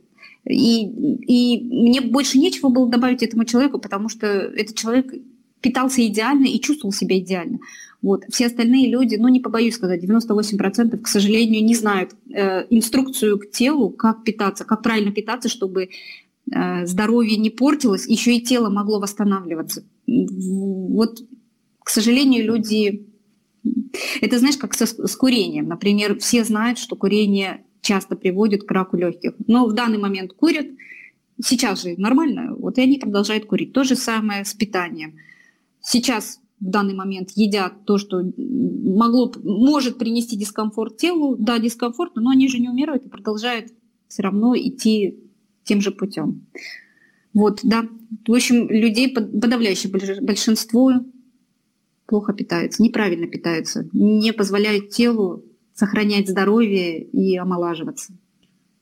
И, 0.48 0.84
и 0.84 1.60
мне 1.64 2.00
больше 2.00 2.38
нечего 2.38 2.68
было 2.68 2.88
добавить 2.88 3.22
этому 3.22 3.44
человеку, 3.44 3.78
потому 3.78 4.08
что 4.08 4.26
этот 4.26 4.76
человек 4.76 5.12
питался 5.60 6.06
идеально 6.06 6.46
и 6.46 6.60
чувствовал 6.60 6.92
себя 6.92 7.18
идеально. 7.18 7.58
Вот. 8.00 8.24
Все 8.30 8.46
остальные 8.46 8.90
люди, 8.90 9.16
ну 9.16 9.28
не 9.28 9.40
побоюсь 9.40 9.74
сказать, 9.74 10.04
98% 10.04 10.98
к 10.98 11.08
сожалению 11.08 11.64
не 11.64 11.74
знают 11.74 12.12
э, 12.32 12.66
инструкцию 12.70 13.38
к 13.38 13.50
телу, 13.50 13.90
как 13.90 14.22
питаться, 14.24 14.64
как 14.64 14.82
правильно 14.82 15.10
питаться, 15.10 15.48
чтобы 15.48 15.90
э, 16.52 16.86
здоровье 16.86 17.36
не 17.36 17.50
портилось, 17.50 18.06
еще 18.06 18.36
и 18.36 18.40
тело 18.40 18.70
могло 18.70 19.00
восстанавливаться. 19.00 19.84
Вот, 20.06 21.22
к 21.80 21.90
сожалению, 21.90 22.44
люди... 22.44 23.06
Это 24.20 24.38
знаешь, 24.38 24.56
как 24.56 24.74
со, 24.74 24.86
с 24.86 25.16
курением. 25.16 25.66
Например, 25.66 26.16
все 26.18 26.44
знают, 26.44 26.78
что 26.78 26.94
курение 26.94 27.64
часто 27.80 28.14
приводит 28.16 28.62
к 28.62 28.70
раку 28.70 28.96
легких, 28.96 29.32
но 29.46 29.66
в 29.66 29.72
данный 29.72 29.98
момент 29.98 30.32
курят, 30.32 30.66
сейчас 31.42 31.82
же 31.82 31.94
нормально, 31.96 32.54
вот 32.54 32.78
и 32.78 32.82
они 32.82 32.98
продолжают 32.98 33.46
курить. 33.46 33.72
То 33.72 33.84
же 33.84 33.96
самое 33.96 34.44
с 34.44 34.54
питанием. 34.54 35.16
Сейчас 35.90 36.38
в 36.60 36.68
данный 36.68 36.92
момент 36.92 37.30
едят 37.34 37.86
то, 37.86 37.96
что 37.96 38.22
могло, 38.36 39.32
может 39.42 39.96
принести 39.96 40.36
дискомфорт 40.36 40.98
телу, 40.98 41.34
да, 41.38 41.58
дискомфортно, 41.58 42.20
но 42.20 42.28
они 42.28 42.46
же 42.48 42.58
не 42.58 42.68
умирают 42.68 43.06
и 43.06 43.08
продолжают 43.08 43.72
все 44.06 44.22
равно 44.22 44.54
идти 44.54 45.18
тем 45.64 45.80
же 45.80 45.90
путем. 45.90 46.46
Вот, 47.32 47.60
да. 47.62 47.88
В 48.26 48.34
общем, 48.34 48.68
людей 48.68 49.14
подавляющее 49.14 49.90
большинство 50.20 50.92
плохо 52.04 52.34
питаются, 52.34 52.82
неправильно 52.82 53.26
питаются, 53.26 53.88
не 53.94 54.34
позволяют 54.34 54.90
телу 54.90 55.42
сохранять 55.72 56.28
здоровье 56.28 57.02
и 57.02 57.34
омолаживаться. 57.38 58.12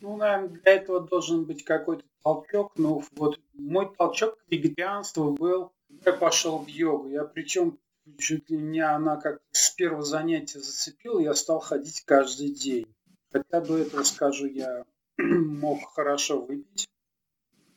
Ну, 0.01 0.17
наверное, 0.17 0.49
для 0.49 0.73
этого 0.73 1.01
должен 1.07 1.45
быть 1.45 1.63
какой-то 1.63 2.03
толчок. 2.25 2.73
Но 2.77 3.01
вот 3.15 3.39
мой 3.55 3.89
толчок 3.97 4.39
к 4.39 4.51
вегетарианству 4.51 5.37
был 5.39 5.71
я 6.07 6.13
пошел 6.13 6.59
в 6.59 6.69
йогу. 6.69 7.09
Я 7.09 7.25
причем 7.25 7.79
чуть 8.19 8.49
ли 8.51 8.57
меня 8.57 8.95
она 8.95 9.17
как 9.17 9.41
с 9.51 9.71
первого 9.71 10.03
занятия 10.03 10.61
зацепила, 10.61 11.21
я 11.21 11.35
стал 11.35 11.61
ходить 11.61 12.03
каждый 12.05 12.51
день. 12.51 12.87
Хотя 13.33 13.61
до 13.61 13.79
этого, 13.79 14.03
скажу, 14.05 14.47
я 14.47 14.85
мог 15.19 15.93
хорошо 15.93 16.41
выпить. 16.41 16.89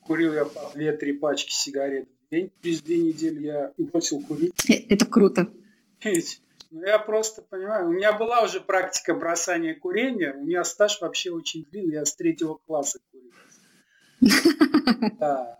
Курил 0.01 0.33
я 0.33 0.45
по 0.45 0.71
2-3 0.75 1.13
пачки 1.19 1.51
сигарет 1.51 2.07
в 2.07 2.31
день. 2.31 2.51
Через 2.61 2.81
две 2.81 2.99
недели 2.99 3.45
я 3.45 3.73
бросил 3.77 4.21
курить. 4.21 4.53
Э, 4.69 4.73
это 4.89 5.05
круто. 5.05 5.51
Ну, 6.71 6.85
я 6.85 6.99
просто 6.99 7.41
понимаю, 7.41 7.87
у 7.87 7.91
меня 7.91 8.13
была 8.13 8.43
уже 8.43 8.61
практика 8.61 9.15
бросания 9.15 9.73
курения. 9.73 10.33
У 10.33 10.45
меня 10.45 10.63
стаж 10.63 11.01
вообще 11.01 11.31
очень 11.31 11.65
длинный, 11.65 11.93
я 11.95 12.05
с 12.05 12.15
третьего 12.15 12.55
класса 12.55 12.99
курил. 13.11 13.31
Да. 15.19 15.58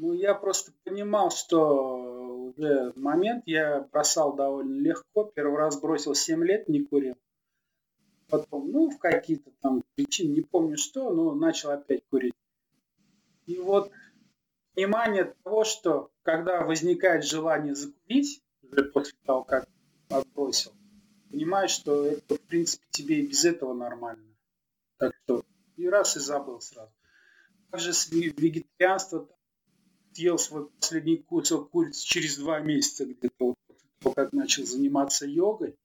Ну, 0.00 0.12
я 0.12 0.34
просто 0.34 0.70
понимал, 0.84 1.32
что 1.32 2.52
уже 2.56 2.92
момент 2.94 3.42
я 3.46 3.80
бросал 3.80 4.32
довольно 4.36 4.80
легко. 4.80 5.24
Первый 5.24 5.56
раз 5.56 5.80
бросил 5.80 6.14
7 6.14 6.44
лет, 6.44 6.68
не 6.68 6.84
курил. 6.84 7.16
Потом, 8.28 8.70
ну, 8.70 8.90
в 8.90 8.98
какие-то 8.98 9.50
там 9.60 9.82
причины, 9.96 10.34
не 10.34 10.42
помню 10.42 10.76
что, 10.76 11.10
но 11.10 11.34
начал 11.34 11.70
опять 11.70 12.04
курить. 12.10 12.34
И 13.46 13.58
вот 13.58 13.90
понимание 14.74 15.34
того, 15.42 15.64
что 15.64 16.12
когда 16.22 16.62
возникает 16.64 17.24
желание 17.24 17.74
закурить, 17.74 18.40
уже 18.62 18.84
после 18.84 19.18
того, 19.24 19.42
как 19.42 19.66
отбросил, 20.10 20.72
понимаешь, 21.28 21.72
что 21.72 22.06
это, 22.06 22.36
в 22.36 22.40
принципе, 22.42 22.84
тебе 22.90 23.20
и 23.20 23.26
без 23.26 23.44
этого 23.44 23.74
нормально. 23.74 24.36
Так 24.98 25.12
что 25.24 25.44
и 25.76 25.88
раз 25.88 26.16
и 26.16 26.20
забыл 26.20 26.60
сразу. 26.60 26.92
Также 27.72 27.92
с 27.92 28.08
вегетарианством 28.12 29.28
съел 30.18 30.38
свой 30.38 30.66
последний 30.80 31.18
кусок 31.18 31.70
курицы 31.70 32.04
через 32.04 32.38
два 32.38 32.58
месяца 32.58 33.04
где-то, 33.04 33.54
вот, 34.02 34.14
как 34.16 34.32
начал 34.32 34.66
заниматься 34.66 35.26
йогой. 35.26 35.76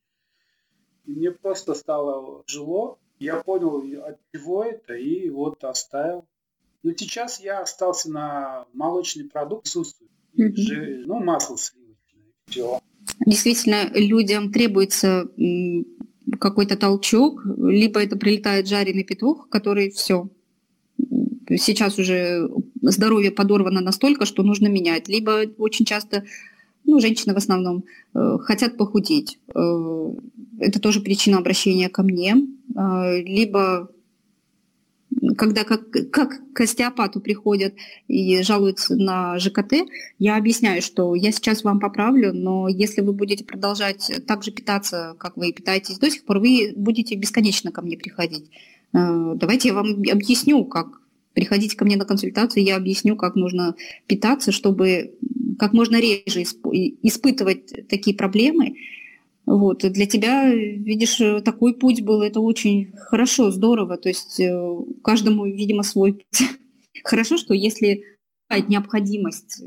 И 1.06 1.12
мне 1.12 1.32
просто 1.32 1.75
стало 1.75 2.44
тяжело. 2.48 2.98
Я 3.20 3.44
понял, 3.44 4.04
от 4.04 4.18
чего 4.34 4.63
это, 4.63 4.96
и 4.96 5.30
вот 5.30 5.63
оставил. 5.63 6.25
Но 6.82 6.94
сейчас 6.98 7.40
я 7.40 7.62
остался 7.62 8.10
на 8.10 8.66
молочный 8.74 9.25
продукт, 9.25 9.66
присутствую. 9.66 10.10
mm-hmm. 10.36 11.04
ну, 11.06 11.24
масло 11.24 11.56
сливочное, 11.56 12.34
все. 12.48 12.80
Действительно, 13.28 13.92
людям 13.94 14.52
требуется 14.52 15.30
какой-то 16.40 16.75
толчок, 16.75 17.46
либо 17.46 18.02
это 18.02 18.18
прилетает 18.18 18.68
жареный 18.68 19.04
петух, 19.04 19.48
который 19.50 19.92
все, 19.92 20.28
сейчас 21.50 22.00
уже 22.00 22.50
здоровье 22.92 23.32
подорвано 23.32 23.82
настолько, 23.82 24.25
что 24.25 24.44
нужно 24.44 24.68
менять. 24.68 25.08
Либо 25.08 25.46
очень 25.58 25.86
часто, 25.86 26.24
ну, 26.86 27.00
женщины 27.00 27.34
в 27.34 27.38
основном, 27.38 27.86
э, 28.13 28.38
хотят 28.42 28.78
похудеть. 28.78 29.40
Э, 29.56 30.13
это 30.60 30.80
тоже 30.80 31.02
причина 31.02 31.38
обращения 31.38 31.90
ко 31.90 32.04
мне. 32.04 32.36
Э, 32.75 33.22
либо 33.22 33.90
когда 35.38 35.63
как, 35.63 35.92
как 36.12 36.42
к 36.54 36.62
остеопату 36.62 37.22
приходят 37.22 37.75
и 38.08 38.42
жалуются 38.42 38.96
на 38.96 39.38
ЖКТ, 39.40 39.74
я 40.18 40.38
объясняю, 40.38 40.82
что 40.82 41.13
я 41.16 41.32
сейчас 41.32 41.63
вам 41.63 41.80
поправлю, 41.80 42.34
но 42.34 42.68
если 42.68 43.02
вы 43.02 43.13
будете 43.13 43.46
продолжать 43.46 44.12
так 44.28 44.44
же 44.44 44.52
питаться, 44.52 45.16
как 45.20 45.38
вы 45.38 45.54
питаетесь 45.54 46.00
до 46.00 46.10
сих 46.10 46.25
пор, 46.25 46.40
вы 46.40 46.74
будете 46.75 47.16
бесконечно 47.16 47.72
ко 47.72 47.82
мне 47.82 47.96
приходить. 47.96 48.50
Давайте 48.92 49.70
я 49.70 49.75
вам 49.75 50.02
объясню, 50.12 50.66
как 50.66 51.03
Приходите 51.34 51.75
ко 51.75 51.86
мне 51.86 51.98
на 51.98 52.06
консультацию, 52.06 52.63
я 52.63 52.75
объясню, 52.75 53.16
как 53.16 53.36
нужно 53.36 53.75
питаться, 54.08 54.52
чтобы 54.52 55.16
как 55.58 55.74
можно 55.74 56.00
реже 56.00 56.44
испытывать 56.44 57.88
такие 57.88 58.16
проблемы. 58.16 58.75
Вот. 59.46 59.80
Для 59.80 60.06
тебя, 60.06 60.54
видишь, 60.54 61.20
такой 61.44 61.74
путь 61.75 62.02
был, 62.02 62.22
это 62.22 62.40
очень 62.40 62.94
хорошо, 62.96 63.52
здорово. 63.52 63.98
То 63.98 64.10
есть 64.10 64.40
э, 64.40 64.75
каждому, 65.04 65.46
видимо, 65.46 65.84
свой 65.84 66.13
путь. 66.13 66.50
Хорошо, 67.04 67.38
что 67.38 67.54
если 67.54 68.04
необходимость 68.50 69.63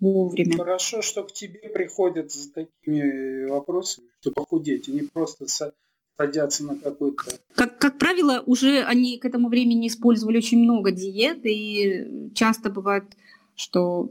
вовремя. 0.00 0.56
Хорошо, 0.56 1.02
что 1.02 1.22
к 1.22 1.32
тебе 1.32 1.68
приходят 1.68 2.32
с 2.32 2.50
такими 2.50 3.48
вопросами, 3.48 4.08
что 4.20 4.32
похудеть, 4.32 4.88
и 4.88 4.92
не 4.92 5.02
просто 5.02 5.46
садятся 6.20 6.64
на 6.64 6.76
какой-то... 6.76 7.24
Как, 7.54 7.78
как 7.78 7.98
правило, 7.98 8.42
уже 8.46 8.82
они 8.82 9.18
к 9.18 9.24
этому 9.24 9.48
времени 9.48 9.88
использовали 9.88 10.38
очень 10.38 10.62
много 10.62 10.92
диет, 10.92 11.38
и 11.44 12.30
часто 12.34 12.70
бывает, 12.70 13.04
что 13.56 14.08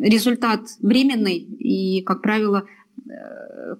результат 0.00 0.60
временный, 0.80 1.36
и, 1.36 2.02
как 2.02 2.22
правило, 2.22 2.64
э, 3.08 3.76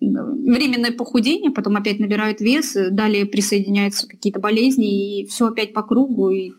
временное 0.00 0.92
похудение, 0.92 1.50
потом 1.50 1.76
опять 1.76 2.00
набирают 2.00 2.40
вес, 2.40 2.76
далее 2.90 3.24
присоединяются 3.24 4.06
какие-то 4.06 4.40
болезни, 4.40 5.20
и 5.20 5.26
все 5.26 5.46
опять 5.46 5.72
по 5.72 5.82
кругу, 5.82 6.30
и 6.30 6.52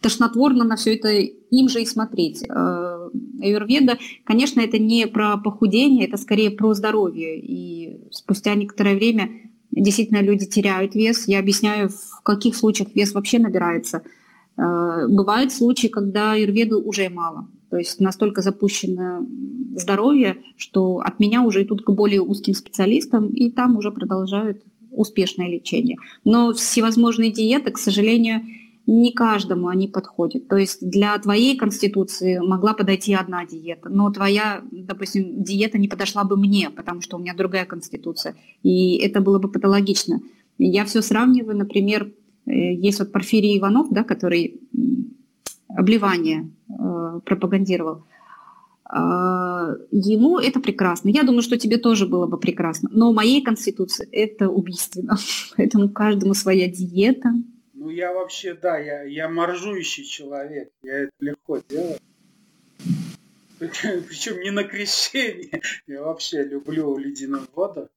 тошнотворно 0.00 0.64
на 0.64 0.76
все 0.76 0.94
это 0.94 1.08
им 1.10 1.68
же 1.68 1.82
и 1.82 1.86
смотреть. 1.86 2.42
Э, 2.42 3.08
аюрведа, 3.42 3.98
конечно, 4.24 4.60
это 4.60 4.78
не 4.78 5.06
про 5.06 5.38
похудение, 5.38 6.06
это 6.06 6.16
скорее 6.16 6.50
про 6.50 6.74
здоровье. 6.74 7.38
И 7.38 7.98
спустя 8.10 8.54
некоторое 8.54 8.94
время 8.94 9.30
действительно 9.72 10.20
люди 10.20 10.46
теряют 10.46 10.94
вес. 10.94 11.28
Я 11.28 11.38
объясняю, 11.38 11.88
в 11.88 12.22
каких 12.22 12.56
случаях 12.56 12.94
вес 12.94 13.12
вообще 13.12 13.38
набирается. 13.38 14.02
Э, 14.56 15.06
бывают 15.08 15.52
случаи, 15.52 15.88
когда 15.88 16.32
аюрведу 16.32 16.80
уже 16.80 17.08
мало. 17.08 17.48
То 17.70 17.76
есть 17.76 18.00
настолько 18.00 18.42
запущено 18.42 19.24
здоровье, 19.76 20.38
что 20.56 20.98
от 20.98 21.20
меня 21.20 21.42
уже 21.42 21.62
идут 21.62 21.82
к 21.84 21.90
более 21.90 22.20
узким 22.20 22.54
специалистам, 22.54 23.28
и 23.28 23.50
там 23.50 23.76
уже 23.76 23.92
продолжают 23.92 24.62
успешное 24.90 25.48
лечение. 25.48 25.96
Но 26.24 26.52
всевозможные 26.52 27.30
диеты, 27.30 27.70
к 27.70 27.78
сожалению, 27.78 28.42
не 28.90 29.12
каждому 29.12 29.68
они 29.68 29.86
подходят. 29.86 30.48
То 30.48 30.56
есть 30.56 30.78
для 30.80 31.16
твоей 31.18 31.56
конституции 31.56 32.38
могла 32.38 32.74
подойти 32.74 33.14
одна 33.14 33.46
диета, 33.46 33.88
но 33.88 34.10
твоя, 34.10 34.62
допустим, 34.72 35.42
диета 35.44 35.78
не 35.78 35.86
подошла 35.86 36.24
бы 36.24 36.36
мне, 36.36 36.70
потому 36.70 37.00
что 37.00 37.16
у 37.16 37.20
меня 37.20 37.34
другая 37.34 37.66
конституция, 37.66 38.34
и 38.62 38.96
это 38.96 39.20
было 39.20 39.38
бы 39.38 39.48
патологично. 39.48 40.20
Я 40.58 40.84
все 40.84 41.02
сравниваю, 41.02 41.56
например, 41.56 42.12
э, 42.46 42.74
есть 42.74 42.98
вот 42.98 43.12
Порфирий 43.12 43.58
Иванов, 43.58 43.86
да, 43.90 44.02
который 44.02 44.60
обливание 45.68 46.50
э, 46.68 47.20
пропагандировал. 47.24 48.02
Э, 48.92 49.76
ему 49.92 50.38
это 50.38 50.58
прекрасно. 50.58 51.10
Я 51.10 51.22
думаю, 51.22 51.42
что 51.42 51.56
тебе 51.56 51.78
тоже 51.78 52.06
было 52.06 52.26
бы 52.26 52.38
прекрасно. 52.38 52.90
Но 52.92 53.12
моей 53.12 53.40
конституции 53.40 54.08
это 54.10 54.48
убийственно. 54.48 55.16
Поэтому 55.56 55.88
каждому 55.88 56.34
своя 56.34 56.68
диета, 56.68 57.34
ну, 57.80 57.88
я 57.88 58.12
вообще, 58.12 58.52
да, 58.52 58.76
я, 58.78 59.04
я 59.04 59.26
моржующий 59.30 60.04
человек. 60.04 60.70
Я 60.82 61.04
это 61.04 61.12
легко 61.18 61.62
делаю. 61.66 61.98
Причем, 63.58 64.38
не 64.40 64.50
на 64.50 64.64
крещение. 64.64 65.62
Я 65.86 66.02
вообще 66.02 66.44
люблю 66.44 66.98
ледяную 66.98 67.48
воду. 67.54 67.88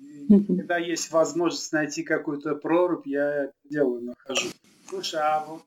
И 0.00 0.26
когда 0.28 0.78
есть 0.78 1.12
возможность 1.12 1.72
найти 1.72 2.02
какую-то 2.02 2.56
прорубь, 2.56 3.06
я 3.06 3.44
это 3.44 3.52
делаю, 3.70 4.02
нахожу. 4.02 4.48
Слушай, 4.88 5.20
а 5.22 5.44
вот 5.44 5.62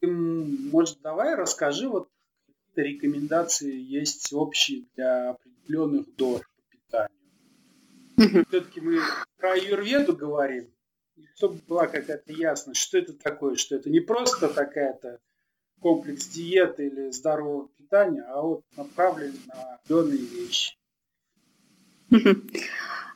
ты, 0.00 0.06
может, 0.06 1.00
давай 1.00 1.36
расскажи, 1.36 1.88
вот 1.88 2.10
какие-то 2.46 2.82
рекомендации 2.82 3.74
есть 3.74 4.30
общие 4.34 4.84
для 4.94 5.30
определенных 5.30 6.14
доз 6.16 6.42
по 6.42 6.76
питанию. 6.76 8.44
Все-таки 8.50 8.82
мы 8.82 8.98
про 9.38 9.52
аюрведу 9.52 10.14
говорим, 10.14 10.73
чтобы 11.36 11.60
была 11.66 11.86
какая-то 11.86 12.32
ясность, 12.32 12.80
что 12.80 12.98
это 12.98 13.12
такое, 13.12 13.56
что 13.56 13.76
это 13.76 13.90
не 13.90 14.00
просто 14.00 14.48
такая-то 14.48 15.20
комплекс 15.80 16.26
диеты 16.28 16.86
или 16.86 17.10
здорового 17.10 17.68
питания, 17.76 18.22
а 18.22 18.40
вот 18.40 18.64
направлен 18.76 19.34
на 19.46 19.74
определенные 19.74 20.18
вещи. 20.18 20.76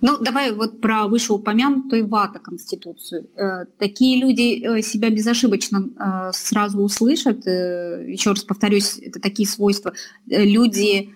Ну, 0.01 0.17
давай 0.21 0.53
вот 0.53 0.81
про 0.81 1.09
вышеупомянутую 1.09 2.07
вата 2.07 2.39
конституцию. 2.39 3.29
Э, 3.37 3.65
такие 3.79 4.21
люди 4.21 4.65
э, 4.65 4.81
себя 4.83 5.11
безошибочно 5.11 5.79
э, 5.79 6.33
сразу 6.33 6.81
услышат. 6.81 7.45
Еще 7.47 8.31
раз 8.31 8.45
повторюсь, 8.45 8.99
это 8.99 9.21
такие 9.21 9.49
свойства. 9.49 9.93
Люди 10.27 11.13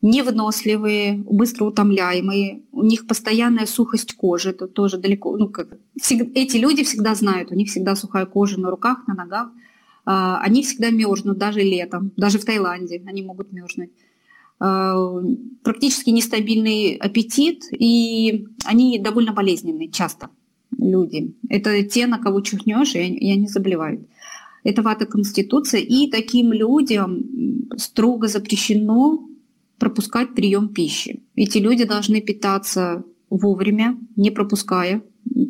невыносливые, 0.00 1.14
быстро 1.14 1.64
утомляемые, 1.64 2.62
у 2.72 2.84
них 2.84 3.06
постоянная 3.06 3.66
сухость 3.66 4.14
кожи, 4.14 4.50
это 4.50 4.68
тоже 4.68 4.98
далеко, 4.98 5.36
ну, 5.36 5.48
как, 5.48 5.76
эти 5.96 6.56
люди 6.56 6.84
всегда 6.84 7.14
знают, 7.14 7.50
у 7.50 7.54
них 7.54 7.68
всегда 7.68 7.96
сухая 7.96 8.26
кожа 8.26 8.60
на 8.60 8.70
руках, 8.70 9.06
на 9.08 9.14
ногах, 9.14 9.48
а, 10.04 10.40
они 10.40 10.62
всегда 10.62 10.90
мерзнут, 10.90 11.38
даже 11.38 11.60
летом, 11.60 12.12
даже 12.16 12.38
в 12.38 12.44
Таиланде 12.44 13.02
они 13.06 13.22
могут 13.22 13.52
мерзнуть. 13.52 13.90
А, 14.60 15.20
практически 15.62 16.10
нестабильный 16.10 16.94
аппетит, 16.94 17.64
и 17.72 18.46
они 18.64 18.98
довольно 19.00 19.32
болезненные 19.32 19.90
часто, 19.90 20.30
люди. 20.76 21.34
Это 21.48 21.82
те, 21.82 22.06
на 22.06 22.18
кого 22.18 22.40
чихнешь, 22.40 22.94
и 22.94 23.32
они 23.32 23.48
заболевают. 23.48 24.02
Это 24.62 24.82
вата 24.82 25.06
конституция, 25.06 25.80
и 25.80 26.08
таким 26.10 26.52
людям 26.52 27.24
строго 27.76 28.28
запрещено 28.28 29.27
пропускать 29.78 30.34
прием 30.34 30.68
пищи. 30.68 31.22
Эти 31.34 31.58
люди 31.58 31.84
должны 31.84 32.20
питаться 32.20 33.04
вовремя, 33.30 33.98
не 34.16 34.30
пропуская 34.30 35.02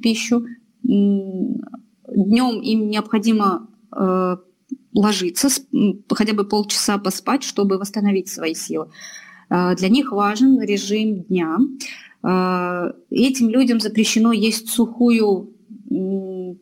пищу. 0.03 0.45
Днем 0.83 2.61
им 2.61 2.89
необходимо 2.89 3.69
э, 3.97 4.37
ложиться, 4.95 5.49
хотя 6.11 6.33
бы 6.33 6.45
полчаса 6.45 6.99
поспать, 6.99 7.43
чтобы 7.43 7.79
восстановить 7.79 8.29
свои 8.29 8.55
силы. 8.55 8.91
Э, 9.51 9.75
для 9.77 9.89
них 9.89 10.13
важен 10.13 10.61
режим 10.61 11.23
дня. 11.25 11.59
Э, 12.23 12.93
этим 13.11 13.49
людям 13.51 13.81
запрещено 13.81 14.33
есть 14.33 14.71
сухую 14.71 15.55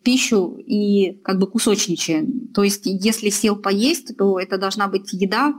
пищу 0.02 0.56
и 0.58 1.18
как 1.24 1.38
бы 1.38 1.46
кусочничая. 1.48 2.26
То 2.54 2.62
есть 2.62 2.82
если 2.84 3.30
сел 3.30 3.56
поесть, 3.56 4.16
то 4.16 4.38
это 4.38 4.56
должна 4.56 4.88
быть 4.88 5.12
еда 5.12 5.54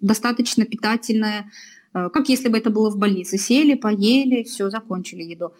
достаточно 0.00 0.64
питательное, 0.64 1.50
э, 1.94 2.08
как 2.12 2.28
если 2.28 2.48
бы 2.48 2.58
это 2.58 2.70
было 2.70 2.90
в 2.90 2.96
больнице. 2.98 3.38
Сели, 3.38 3.74
поели, 3.74 4.42
все, 4.44 4.70
закончили 4.70 5.22
еду. 5.22 5.52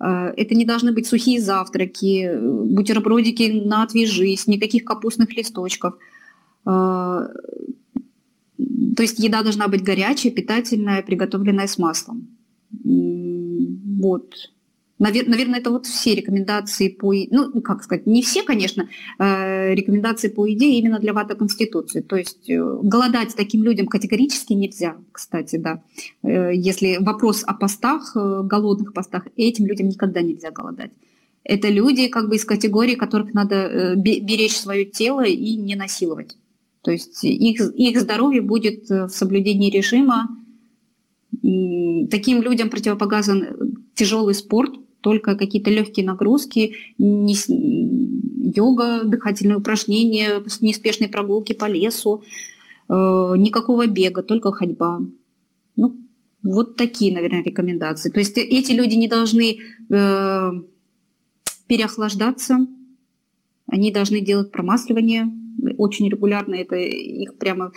Э, 0.00 0.32
это 0.36 0.54
не 0.54 0.64
должны 0.64 0.92
быть 0.92 1.06
сухие 1.06 1.40
завтраки, 1.40 2.30
бутербродики 2.40 3.62
на 3.64 3.82
отвяжись, 3.82 4.46
никаких 4.46 4.84
капустных 4.84 5.36
листочков. 5.36 5.94
То 6.64 7.32
есть 9.02 9.18
еда 9.18 9.42
должна 9.42 9.68
быть 9.68 9.82
горячая, 9.82 10.32
питательная, 10.32 11.02
приготовленная 11.02 11.66
с 11.66 11.78
маслом. 11.78 12.26
Вот. 12.84 14.34
Наверное, 14.98 15.60
это 15.60 15.70
вот 15.70 15.86
все 15.86 16.14
рекомендации 16.14 16.88
по... 16.88 17.14
Ну, 17.30 17.60
как 17.62 17.84
сказать, 17.84 18.06
не 18.06 18.20
все, 18.20 18.42
конечно, 18.42 18.88
э, 19.20 19.74
рекомендации 19.74 20.28
по 20.28 20.50
идее 20.52 20.78
именно 20.80 20.98
для 20.98 21.12
вата 21.12 21.36
Конституции. 21.36 22.00
То 22.00 22.16
есть 22.16 22.50
э, 22.50 22.78
голодать 22.82 23.34
таким 23.36 23.62
людям 23.62 23.86
категорически 23.86 24.54
нельзя, 24.54 24.96
кстати, 25.12 25.56
да. 25.56 25.82
Э, 26.24 26.52
если 26.52 26.96
вопрос 26.98 27.44
о 27.46 27.54
постах, 27.54 28.16
голодных 28.16 28.92
постах, 28.92 29.28
этим 29.36 29.66
людям 29.66 29.88
никогда 29.88 30.20
нельзя 30.20 30.50
голодать. 30.50 30.90
Это 31.44 31.68
люди 31.68 32.08
как 32.08 32.28
бы 32.28 32.34
из 32.34 32.44
категории, 32.44 32.96
которых 32.96 33.32
надо 33.32 33.94
беречь 33.96 34.56
свое 34.56 34.84
тело 34.84 35.24
и 35.24 35.54
не 35.54 35.76
насиловать. 35.76 36.36
То 36.82 36.90
есть 36.90 37.22
их, 37.22 37.60
их 37.60 38.00
здоровье 38.00 38.42
будет 38.42 38.88
в 38.88 39.08
соблюдении 39.08 39.70
режима. 39.70 40.28
Таким 42.10 42.42
людям 42.42 42.68
противопоказан 42.68 43.78
тяжелый 43.94 44.34
спорт, 44.34 44.72
только 45.00 45.36
какие-то 45.36 45.70
легкие 45.70 46.06
нагрузки, 46.06 46.74
не, 46.98 47.34
йога, 48.56 49.04
дыхательные 49.04 49.58
упражнения, 49.58 50.42
неспешные 50.60 51.08
прогулки 51.08 51.52
по 51.52 51.66
лесу, 51.66 52.22
э, 52.88 52.92
никакого 53.36 53.86
бега, 53.86 54.22
только 54.22 54.52
ходьба. 54.52 55.00
Ну, 55.76 55.96
вот 56.42 56.76
такие, 56.76 57.14
наверное, 57.14 57.42
рекомендации. 57.42 58.10
То 58.10 58.20
есть 58.20 58.36
эти 58.36 58.72
люди 58.72 58.94
не 58.94 59.08
должны 59.08 59.58
э, 59.90 60.50
переохлаждаться, 61.66 62.66
они 63.66 63.92
должны 63.92 64.20
делать 64.20 64.50
промасливание 64.50 65.30
очень 65.76 66.08
регулярно, 66.08 66.54
это 66.54 66.76
их 66.76 67.36
прямо 67.36 67.72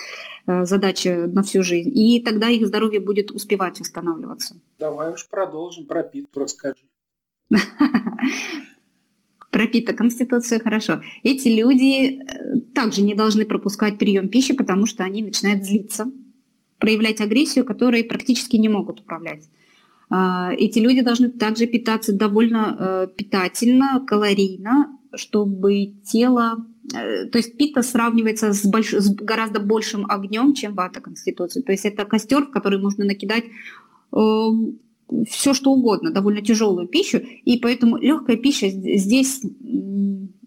э, 0.46 0.66
задача 0.66 1.28
на 1.28 1.44
всю 1.44 1.64
жизнь. 1.64 1.92
И 1.98 2.22
тогда 2.22 2.48
их 2.50 2.68
здоровье 2.68 3.00
будет 3.00 3.32
успевать 3.32 3.80
восстанавливаться. 3.80 4.56
Давай 4.80 5.12
уж 5.12 5.28
продолжим 5.28 5.86
про 5.86 6.04
ПИТ, 6.04 6.28
расскажи. 6.36 6.84
Пропита 9.52 9.94
Конституция, 9.94 10.60
хорошо. 10.60 11.02
Эти 11.24 11.50
люди 11.50 12.22
э, 12.22 12.62
также 12.74 13.02
не 13.02 13.16
должны 13.16 13.46
пропускать 13.46 13.98
прием 13.98 14.30
пищи, 14.30 14.54
потому 14.54 14.86
что 14.86 15.04
они 15.04 15.22
начинают 15.22 15.66
злиться, 15.66 16.12
проявлять 16.80 17.20
агрессию, 17.20 17.66
которой 17.66 18.04
практически 18.04 18.56
не 18.56 18.70
могут 18.70 19.02
управлять. 19.02 19.50
А, 20.10 20.52
эти 20.58 20.80
люди 20.80 21.02
должны 21.02 21.30
также 21.30 21.68
питаться 21.68 22.14
довольно 22.14 22.78
э, 22.80 23.08
питательно, 23.16 24.04
калорийно, 24.06 24.98
чтобы 25.16 25.94
тело... 26.04 26.66
Э, 26.94 27.28
то 27.28 27.38
есть 27.38 27.58
пита 27.58 27.82
сравнивается 27.82 28.52
с, 28.52 28.66
больш... 28.66 28.94
с 28.94 29.14
гораздо 29.14 29.60
большим 29.60 30.06
огнем, 30.10 30.54
чем 30.54 30.76
вата 30.76 31.02
Конституции. 31.02 31.62
То 31.62 31.72
есть 31.72 31.86
это 31.86 32.06
костер, 32.06 32.46
в 32.46 32.52
который 32.52 32.82
можно 32.82 33.06
накидать 33.06 33.46
все 35.30 35.54
что 35.54 35.72
угодно, 35.72 36.12
довольно 36.12 36.42
тяжелую 36.42 36.88
пищу, 36.88 37.20
и 37.20 37.60
поэтому 37.60 37.98
легкая 37.98 38.38
пища 38.38 38.70
здесь 38.70 39.42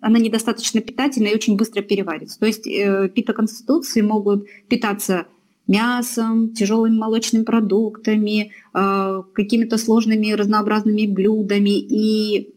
она 0.01 0.19
недостаточно 0.19 0.81
питательная 0.83 1.31
и 1.31 1.35
очень 1.35 1.57
быстро 1.57 1.81
переварится. 1.81 2.39
То 2.39 2.47
есть 2.47 2.67
э, 2.67 3.09
питоконституции 3.09 4.03
могут 4.03 4.47
питаться 4.69 5.27
мясом, 5.67 6.53
тяжелыми 6.53 6.99
молочными 6.99 7.45
продуктами, 7.45 8.53
э, 8.75 9.23
какими-то 9.33 9.79
сложными 9.79 10.33
разнообразными 10.33 11.07
блюдами. 11.07 11.79
И 11.79 12.55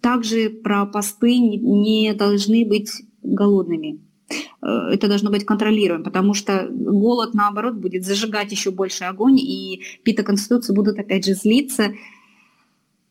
также 0.00 0.48
про 0.48 0.86
посты 0.86 1.38
не 1.38 2.14
должны 2.14 2.64
быть 2.64 2.90
голодными. 3.22 4.00
Э, 4.62 4.90
это 4.92 5.08
должно 5.08 5.30
быть 5.30 5.44
контролируем, 5.44 6.02
потому 6.02 6.34
что 6.34 6.68
голод, 6.70 7.34
наоборот, 7.34 7.74
будет 7.74 8.04
зажигать 8.04 8.52
еще 8.52 8.70
больше 8.70 9.04
огонь, 9.04 9.38
и 9.38 9.82
питоконституции 10.04 10.74
будут, 10.74 10.98
опять 10.98 11.24
же, 11.24 11.34
злиться. 11.34 11.92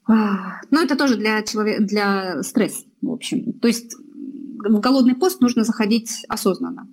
Но 0.10 0.82
это 0.82 0.96
тоже 0.96 1.18
для, 1.18 1.42
человека, 1.44 1.84
для 1.84 2.42
стресса, 2.42 2.86
в 3.02 3.12
общем. 3.12 3.52
То 3.60 3.68
есть 3.68 3.94
в 3.94 4.80
голодный 4.80 5.16
пост 5.16 5.42
нужно 5.42 5.66
заходить 5.66 6.24
осознанно. 6.30 6.88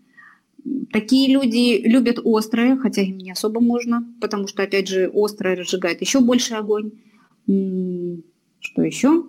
Такие 0.92 1.32
люди 1.32 1.82
любят 1.84 2.18
острое, 2.24 2.76
хотя 2.76 3.02
им 3.02 3.18
не 3.18 3.32
особо 3.32 3.60
можно, 3.60 4.06
потому 4.20 4.46
что, 4.46 4.62
опять 4.62 4.88
же, 4.88 5.10
острое 5.12 5.56
разжигает 5.56 6.00
еще 6.00 6.20
больше 6.20 6.54
огонь. 6.54 6.92
Что 7.46 8.82
еще? 8.82 9.26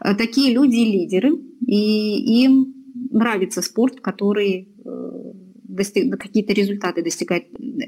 Э, 0.00 0.14
такие 0.14 0.54
люди 0.54 0.76
лидеры, 0.76 1.32
и 1.66 2.42
им 2.44 2.74
нравится 3.10 3.62
спорт, 3.62 4.00
который 4.00 4.68
э, 4.84 5.32
достиг, 5.70 6.18
какие-то 6.18 6.52
результаты 6.52 7.02
достигает. 7.02 7.44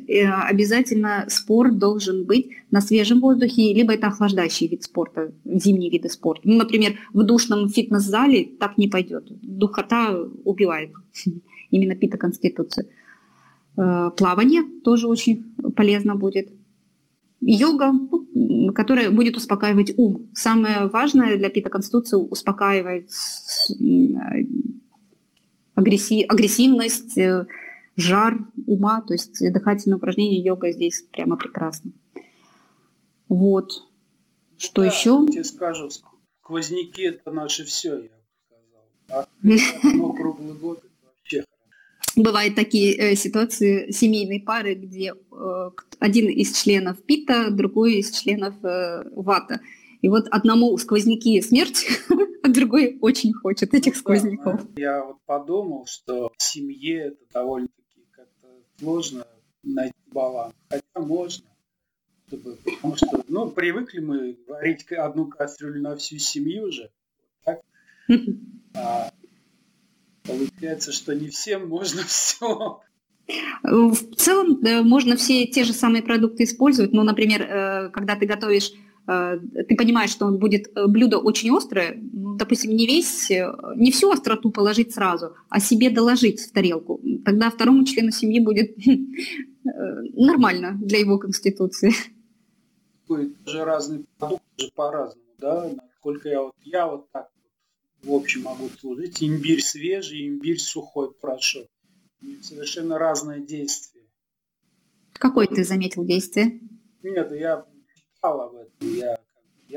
Э, 0.08 0.26
обязательно 0.50 1.26
спорт 1.28 1.78
должен 1.78 2.24
быть 2.24 2.50
на 2.70 2.80
свежем 2.80 3.20
воздухе, 3.20 3.74
либо 3.74 3.92
это 3.92 4.08
охлаждающий 4.08 4.68
вид 4.68 4.82
спорта, 4.82 5.32
зимние 5.44 5.90
виды 5.90 6.08
спорта. 6.08 6.48
Ну, 6.48 6.56
например, 6.56 6.94
в 7.12 7.22
душном 7.22 7.68
фитнес-зале 7.68 8.44
так 8.58 8.78
не 8.78 8.88
пойдет. 8.88 9.24
Духота 9.42 10.16
убивает. 10.44 10.92
Именно 11.70 11.94
питоконституция. 11.96 12.86
Э, 13.76 14.10
плавание 14.16 14.62
тоже 14.84 15.08
очень 15.08 15.54
полезно 15.76 16.14
будет. 16.14 16.48
Йога, 17.44 17.92
которая 18.72 19.10
будет 19.10 19.36
успокаивать 19.36 19.94
ум. 19.96 20.28
Самое 20.32 20.86
важное 20.86 21.36
для 21.36 21.50
питоконституции 21.50 22.16
успокаивать 22.16 23.10
агрессив, 25.82 26.30
агрессивность, 26.30 27.18
э, 27.18 27.46
жар 27.96 28.38
ума, 28.66 29.02
то 29.02 29.12
есть 29.12 29.38
дыхательное 29.52 29.98
упражнение 29.98 30.42
йога 30.42 30.72
здесь 30.72 31.04
прямо 31.12 31.36
прекрасно. 31.36 31.92
Вот. 33.28 33.72
Что 34.56 34.82
да, 34.82 34.88
еще? 34.88 35.24
Я 35.26 35.32
тебе 35.32 35.44
скажу, 35.44 35.90
сквозняки 36.42 37.02
это 37.02 37.30
наше 37.30 37.64
все, 37.64 37.94
я 37.94 38.02
бы 38.02 38.08
сказал. 38.46 39.26
А 39.42 40.12
круглый 40.16 40.54
год 40.54 40.84
вообще 41.02 41.44
Бывают 42.14 42.54
такие 42.54 42.94
э, 42.94 43.16
ситуации 43.16 43.90
семейной 43.90 44.40
пары, 44.40 44.74
где 44.74 45.12
э, 45.14 45.70
один 45.98 46.28
из 46.28 46.52
членов 46.52 47.02
пита, 47.02 47.50
другой 47.50 47.94
из 47.94 48.10
членов 48.10 48.54
э, 48.64 49.02
вата. 49.16 49.60
И 50.02 50.08
вот 50.08 50.26
одному 50.30 50.76
сквозняки 50.78 51.40
смерть, 51.40 51.86
а 52.42 52.48
другой 52.48 52.98
очень 53.00 53.32
хочет 53.32 53.74
этих 53.74 53.94
ну 53.94 54.00
сквозняков. 54.00 54.60
Я 54.76 55.04
вот 55.04 55.18
подумал, 55.26 55.86
что 55.86 56.32
в 56.36 56.42
семье 56.42 57.08
это 57.08 57.24
довольно-таки 57.32 58.06
как-то 58.10 58.48
сложно 58.78 59.26
найти 59.62 59.94
баланс. 60.06 60.54
Хотя 60.68 60.84
можно. 60.96 61.44
Чтобы, 62.26 62.56
потому 62.64 62.96
что, 62.96 63.24
ну, 63.28 63.50
привыкли 63.50 64.00
мы 64.00 64.38
варить 64.48 64.90
одну 64.92 65.26
кастрюлю 65.26 65.82
на 65.82 65.96
всю 65.96 66.18
семью 66.18 66.68
уже. 66.68 66.90
Так? 67.44 67.60
А 68.74 69.10
получается, 70.22 70.92
что 70.92 71.14
не 71.14 71.28
всем 71.28 71.68
можно 71.68 72.02
все. 72.06 72.80
В 73.62 74.14
целом 74.16 74.60
можно 74.88 75.16
все 75.16 75.46
те 75.46 75.64
же 75.64 75.74
самые 75.74 76.02
продукты 76.02 76.44
использовать. 76.44 76.94
Ну, 76.94 77.02
например, 77.02 77.42
э, 77.42 77.90
когда 77.90 78.16
ты 78.16 78.24
готовишь 78.24 78.72
Э, 78.72 78.91
ты 79.06 79.76
понимаешь, 79.76 80.10
что 80.10 80.26
он 80.26 80.38
будет 80.38 80.68
э, 80.76 80.86
блюдо 80.86 81.18
очень 81.18 81.54
острое, 81.56 81.98
ну, 82.00 82.36
допустим, 82.36 82.70
не 82.70 82.86
весь, 82.86 83.30
э, 83.30 83.52
не 83.76 83.90
всю 83.90 84.10
остроту 84.10 84.50
положить 84.50 84.94
сразу, 84.94 85.34
а 85.48 85.60
себе 85.60 85.90
доложить 85.90 86.40
в 86.40 86.52
тарелку. 86.52 87.00
Тогда 87.24 87.50
второму 87.50 87.84
члену 87.84 88.12
семьи 88.12 88.40
будет 88.40 88.76
нормально 89.64 90.78
для 90.80 90.98
его 90.98 91.18
конституции. 91.18 91.92
Же 93.46 93.64
разные 93.64 94.04
продукты 94.18 94.70
по-разному, 94.74 95.26
да? 95.38 95.68
Насколько 95.68 96.28
я 96.28 96.42
вот, 96.42 96.54
я 96.64 96.86
вот 96.86 97.10
так 97.10 97.28
в 98.02 98.12
общем 98.12 98.42
могу 98.42 98.68
служить. 98.68 99.22
Имбирь 99.22 99.60
свежий, 99.60 100.28
имбирь 100.28 100.58
сухой 100.58 101.12
прошу. 101.12 101.66
Совершенно 102.42 102.98
разное 102.98 103.40
действие. 103.40 104.04
Какое 105.12 105.46
ты 105.46 105.64
заметил 105.64 106.04
действие? 106.04 106.60
Нет, 107.02 107.32
я 107.32 107.64
читал 107.94 108.40
об 108.40 108.51
этом. 108.51 108.51
Я, 108.51 108.51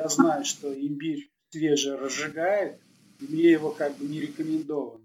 я 0.06 0.10
знаю, 0.10 0.46
что 0.46 0.72
имбирь 0.74 1.32
свежий 1.50 1.96
разжигает, 1.96 2.80
и 3.20 3.26
мне 3.34 3.52
его 3.52 3.72
как 3.72 3.98
бы 3.98 4.06
не 4.06 4.20
рекомендовано. 4.20 5.04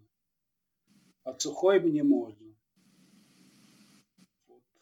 А 1.25 1.35
сухой 1.39 1.81
мне 1.81 2.03
можно. 2.03 2.37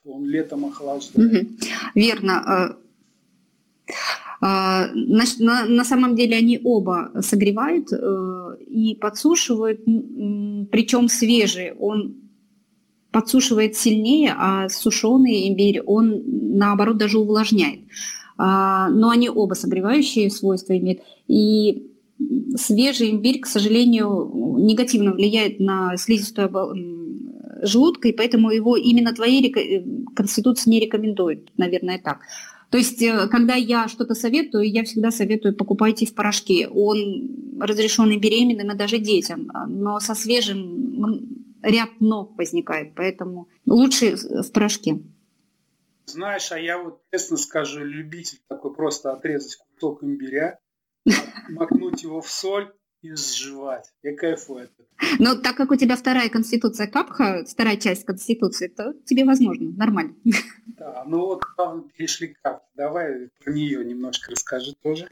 Он 0.05 0.25
летом 0.25 0.65
охлаждает. 0.65 1.47
Угу. 1.47 1.57
Верно. 1.95 2.79
Э, 3.89 3.95
а, 4.41 4.87
на, 4.95 5.25
на, 5.39 5.67
на 5.67 5.85
самом 5.85 6.17
деле 6.17 6.37
они 6.37 6.61
оба 6.65 7.13
согревают 7.21 7.93
э, 7.93 8.57
и 8.67 8.97
подсушивают, 8.97 9.85
причем 10.71 11.09
свежий 11.09 11.75
он 11.75 12.17
подсушивает 13.11 13.77
сильнее, 13.77 14.35
а 14.37 14.69
сушеный 14.69 15.49
имбирь 15.49 15.81
он 15.81 16.23
наоборот 16.59 16.99
даже 16.99 17.19
увлажняет. 17.19 17.81
А, 18.39 18.89
но 18.89 19.11
они 19.11 19.29
оба 19.29 19.55
согревающие 19.55 20.31
свойства 20.31 20.79
имеют. 20.79 21.01
И 21.27 21.91
свежий 22.57 23.11
имбирь, 23.11 23.41
к 23.41 23.47
сожалению, 23.47 24.57
негативно 24.59 25.13
влияет 25.13 25.61
на 25.61 25.97
слизистую 25.97 26.49
желудка, 27.63 28.09
и 28.09 28.13
поэтому 28.13 28.51
его 28.51 28.77
именно 28.77 29.13
твоей 29.13 29.53
э, 29.53 29.85
конституции 30.15 30.71
не 30.71 30.81
рекомендует, 30.81 31.51
наверное, 31.57 31.99
так. 31.99 32.21
То 32.71 32.79
есть, 32.79 33.03
э, 33.03 33.27
когда 33.29 33.55
я 33.55 33.89
что-то 33.89 34.15
советую, 34.15 34.71
я 34.71 34.85
всегда 34.85 35.11
советую 35.11 35.57
покупайте 35.57 36.07
в 36.07 36.15
порошке. 36.15 36.69
Он 36.69 37.59
разрешен 37.61 38.11
и 38.11 38.19
беременным, 38.19 38.71
и 38.71 38.77
даже 38.77 38.99
детям. 38.99 39.51
Но 39.69 39.99
со 40.01 40.15
свежим 40.15 41.45
ряд 41.63 41.91
но 41.99 42.33
возникает, 42.37 42.95
поэтому 42.95 43.49
лучше 43.67 44.17
в 44.17 44.53
порошке. 44.53 45.01
Знаешь, 46.09 46.51
а 46.53 46.59
я 46.59 46.79
вот 46.79 47.03
честно 47.13 47.37
скажу, 47.37 47.85
любитель 47.85 48.41
такой 48.49 48.75
просто 48.75 49.13
отрезать 49.13 49.57
кусок 49.57 50.03
имбиря, 50.03 50.59
макнуть 51.51 52.03
его 52.03 52.23
в 52.23 52.31
соль 52.31 52.73
и 53.03 53.13
сживать. 53.15 53.93
Я 54.03 54.17
кайфую 54.17 54.65
этого. 54.65 54.89
Но 55.19 55.35
так 55.37 55.57
как 55.57 55.71
у 55.71 55.77
тебя 55.77 55.97
вторая 55.97 56.31
конституция 56.31 56.87
Капха, 56.87 57.45
вторая 57.47 57.77
часть 57.77 58.05
конституции, 58.05 58.69
то 58.69 58.95
тебе 59.05 59.25
возможно, 59.25 59.71
нормально. 59.71 60.15
Да, 60.67 61.05
ну 61.07 61.27
вот 61.27 61.43
плавно 61.57 61.83
перешли 61.95 62.29
к 62.29 62.41
Капхе. 62.41 62.67
Давай 62.75 63.29
про 63.45 63.53
нее 63.53 63.85
немножко 63.85 64.31
расскажи 64.31 64.75
тоже. 64.83 65.09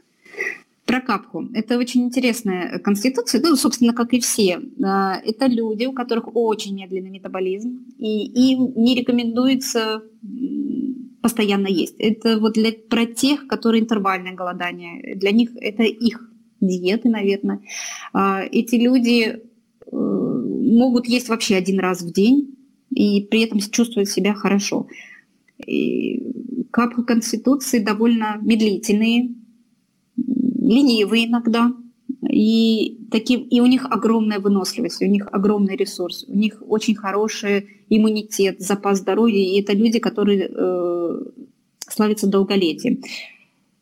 Про 0.85 1.01
Капху. 1.01 1.49
Это 1.53 1.77
очень 1.77 2.05
интересная 2.05 2.79
конституция, 2.79 3.41
ну, 3.41 3.55
собственно, 3.57 3.93
как 3.93 4.13
и 4.13 4.21
все. 4.21 4.61
А, 4.83 5.17
это 5.17 5.47
люди, 5.47 5.85
у 5.85 5.91
которых 5.91 6.33
очень 6.33 6.75
медленный 6.75 7.09
метаболизм, 7.09 7.85
и 7.97 8.51
им 8.51 8.73
не 8.75 8.95
рекомендуется 8.95 10.03
постоянно 11.27 11.67
есть. 11.67 11.95
Это 11.99 12.39
вот 12.39 12.53
для, 12.53 12.71
про 12.71 13.05
тех, 13.05 13.47
которые 13.47 13.83
интервальное 13.83 14.33
голодание. 14.33 15.13
Для 15.15 15.31
них 15.31 15.49
это 15.59 15.83
их 15.83 16.21
диеты, 16.61 17.09
наверное. 17.09 17.59
А, 18.13 18.43
эти 18.49 18.75
люди 18.75 19.23
э, 19.25 19.41
могут 19.91 21.05
есть 21.05 21.27
вообще 21.27 21.57
один 21.57 21.79
раз 21.79 22.01
в 22.01 22.13
день 22.13 22.55
и 22.91 23.27
при 23.29 23.41
этом 23.41 23.59
чувствовать 23.59 24.09
себя 24.09 24.33
хорошо. 24.33 24.87
И 25.65 26.23
капы 26.71 27.03
конституции 27.03 27.79
довольно 27.79 28.37
медлительные, 28.41 29.35
ленивые 30.15 31.27
иногда, 31.27 31.73
и, 32.29 32.99
таким, 33.11 33.41
и 33.41 33.59
у 33.59 33.65
них 33.65 33.85
огромная 33.85 34.39
выносливость, 34.39 35.01
у 35.01 35.05
них 35.05 35.27
огромный 35.31 35.75
ресурс, 35.75 36.25
у 36.27 36.37
них 36.37 36.63
очень 36.65 36.95
хороший 36.95 37.83
иммунитет, 37.89 38.61
запас 38.61 38.99
здоровья, 38.99 39.41
и 39.41 39.61
это 39.61 39.73
люди, 39.73 39.99
которые 39.99 40.47
э, 40.47 40.96
славятся 41.79 42.27
долголетием. 42.27 43.01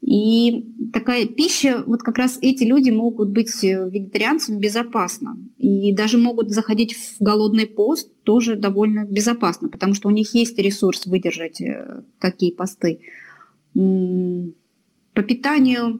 И 0.02 0.64
такая 0.94 1.26
пища, 1.26 1.84
вот 1.88 2.04
как 2.04 2.20
раз 2.20 2.38
эти 2.40 2.64
люди 2.64 2.92
могут 2.92 3.30
быть 3.30 3.64
э, 3.64 3.90
вегетарианцами 3.90 4.60
безопасно. 4.60 5.36
И 5.58 5.94
даже 5.94 6.20
могут 6.20 6.52
заходить 6.52 6.94
в 6.94 7.24
голодный 7.24 7.66
пост 7.66 8.12
тоже 8.24 8.56
довольно 8.56 9.06
безопасно, 9.06 9.68
потому 9.68 9.96
что 9.96 10.08
у 10.08 10.12
них 10.12 10.36
есть 10.36 10.60
ресурс 10.60 11.08
выдержать 11.08 11.60
э, 11.60 12.04
такие 12.20 12.54
посты. 12.54 13.00
По 13.74 15.24
питанию, 15.24 16.00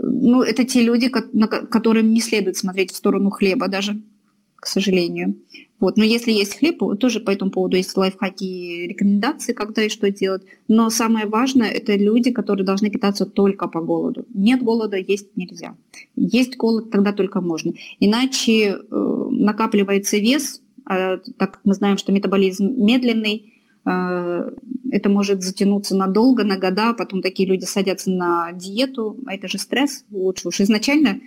ну, 0.00 0.42
это 0.42 0.64
те 0.64 0.82
люди, 0.82 1.08
которым 1.08 2.12
не 2.12 2.20
следует 2.20 2.56
смотреть 2.56 2.90
в 2.90 2.96
сторону 2.96 3.30
хлеба 3.30 3.68
даже, 3.68 4.02
к 4.62 4.66
сожалению. 4.68 5.34
Вот. 5.80 5.96
Но 5.96 6.04
если 6.04 6.30
есть 6.30 6.56
хлеб, 6.56 6.80
тоже 7.00 7.18
по 7.18 7.32
этому 7.32 7.50
поводу 7.50 7.76
есть 7.76 7.96
лайфхаки 7.96 8.44
и 8.44 8.86
рекомендации, 8.86 9.52
когда 9.52 9.82
и 9.82 9.88
что 9.88 10.08
делать. 10.12 10.42
Но 10.68 10.88
самое 10.88 11.26
важное– 11.26 11.68
это 11.72 11.96
люди, 11.96 12.30
которые 12.30 12.64
должны 12.64 12.88
питаться 12.88 13.26
только 13.26 13.66
по 13.66 13.80
голоду. 13.80 14.24
Нет 14.32 14.62
голода, 14.62 14.96
есть 14.96 15.36
нельзя. 15.36 15.74
Есть 16.14 16.56
голод, 16.56 16.92
тогда 16.92 17.12
только 17.12 17.40
можно. 17.40 17.72
Иначе 17.98 18.52
э, 18.52 19.26
накапливается 19.32 20.18
вес, 20.18 20.62
а, 20.84 21.16
так 21.36 21.54
как 21.54 21.60
мы 21.64 21.74
знаем, 21.74 21.98
что 21.98 22.12
метаболизм 22.12 22.72
медленный, 22.76 23.52
э, 23.84 24.50
это 24.92 25.08
может 25.08 25.42
затянуться 25.42 25.96
надолго, 25.96 26.44
на 26.44 26.56
года, 26.56 26.90
а 26.90 26.94
потом 26.94 27.20
такие 27.20 27.48
люди 27.48 27.64
садятся 27.64 28.12
на 28.12 28.52
диету, 28.52 29.16
а 29.26 29.34
это 29.34 29.48
же 29.48 29.58
стресс, 29.58 30.04
лучше 30.12 30.46
уж 30.46 30.60
изначально 30.60 31.18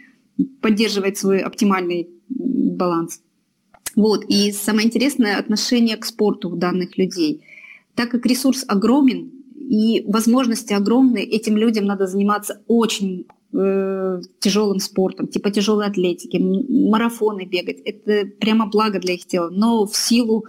поддерживать 0.62 1.18
свой 1.18 1.40
оптимальный 1.40 2.10
баланс. 2.30 3.22
Вот. 3.96 4.26
И 4.28 4.52
самое 4.52 4.88
интересное 4.88 5.38
отношение 5.38 5.98
к 5.98 6.06
спорту 6.06 6.50
у 6.50 6.56
данных 6.56 6.98
людей. 6.98 7.42
Так 7.96 8.10
как 8.10 8.26
ресурс 8.26 8.66
огромен 8.68 9.32
и 9.56 10.04
возможности 10.08 10.74
огромные, 10.74 11.24
этим 11.24 11.58
людям 11.58 11.86
надо 11.86 12.08
заниматься 12.08 12.62
очень 12.68 13.26
э, 13.54 14.22
тяжелым 14.40 14.80
спортом, 14.80 15.28
типа 15.28 15.50
тяжелой 15.50 15.88
атлетики, 15.88 16.38
марафоны 16.38 17.46
бегать. 17.46 17.80
Это 17.86 18.30
прямо 18.40 18.68
благо 18.68 19.00
для 19.00 19.14
их 19.14 19.26
тела. 19.26 19.50
Но 19.50 19.86
в 19.86 19.96
силу 19.96 20.46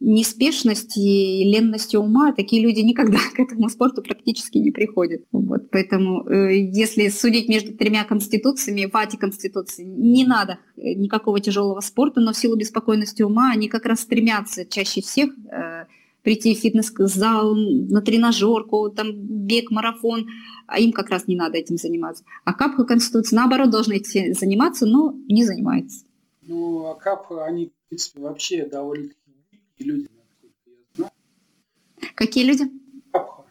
неспешности 0.00 0.98
и 0.98 1.44
ленности 1.44 1.96
ума 1.96 2.32
такие 2.32 2.62
люди 2.62 2.80
никогда 2.80 3.18
к 3.34 3.38
этому 3.38 3.68
спорту 3.68 4.02
практически 4.02 4.58
не 4.58 4.70
приходят. 4.70 5.22
Вот, 5.32 5.70
поэтому 5.70 6.28
э, 6.28 6.56
если 6.56 7.08
судить 7.08 7.48
между 7.48 7.72
тремя 7.72 8.04
конституциями, 8.04 8.90
в 8.92 9.18
конституции, 9.18 9.84
не 9.84 10.24
надо 10.24 10.58
никакого 10.76 11.40
тяжелого 11.40 11.80
спорта, 11.80 12.20
но 12.20 12.32
в 12.32 12.36
силу 12.36 12.56
беспокойности 12.56 13.22
ума 13.22 13.50
они 13.52 13.68
как 13.68 13.86
раз 13.86 14.00
стремятся 14.00 14.64
чаще 14.64 15.00
всех 15.00 15.30
э, 15.50 15.86
прийти 16.22 16.54
в 16.54 16.58
фитнес-зал, 16.58 17.54
на 17.54 18.00
тренажерку, 18.00 18.90
там 18.90 19.12
бег, 19.12 19.70
марафон, 19.70 20.26
а 20.66 20.78
им 20.78 20.92
как 20.92 21.10
раз 21.10 21.26
не 21.26 21.36
надо 21.36 21.58
этим 21.58 21.76
заниматься. 21.76 22.24
А 22.44 22.54
Капха 22.54 22.84
Конституции, 22.84 23.36
наоборот, 23.36 23.70
должны 23.70 23.94
этим 23.94 24.34
заниматься, 24.34 24.86
но 24.86 25.14
не 25.28 25.44
занимается. 25.44 26.04
Ну, 26.42 26.86
а 26.86 26.94
Капха, 26.94 27.44
они 27.44 27.72
принципе, 27.92 28.20
вообще 28.20 28.64
довольно-таки 28.64 29.20
люди, 29.78 30.08
насколько 30.16 30.70
я 30.70 30.76
знаю. 30.94 31.12
Какие 32.14 32.44
люди? 32.44 32.64
Абха. 33.12 33.44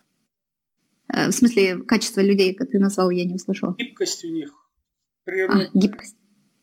Э, 1.13 1.27
в 1.27 1.31
смысле, 1.31 1.83
качество 1.83 2.21
людей, 2.21 2.55
как 2.55 2.71
ты 2.71 2.79
назвал, 2.79 3.11
я 3.11 3.23
не 3.23 3.35
услышала. 3.35 3.75
Гибкость 3.77 4.25
у 4.25 4.29
них. 4.29 4.51
Природная. 5.25 5.67
А, 5.67 5.77
гибкость. 5.77 6.17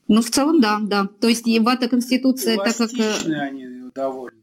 Ну, 0.09 0.23
в 0.23 0.31
целом, 0.31 0.61
да, 0.61 0.81
да. 0.83 1.07
То 1.07 1.29
есть 1.29 1.47
вата 1.61 1.89
конституция, 1.89 2.57
так 2.57 2.77
как... 2.77 2.91
Э, 2.95 3.41
они 3.43 3.91
довольны. 3.95 4.43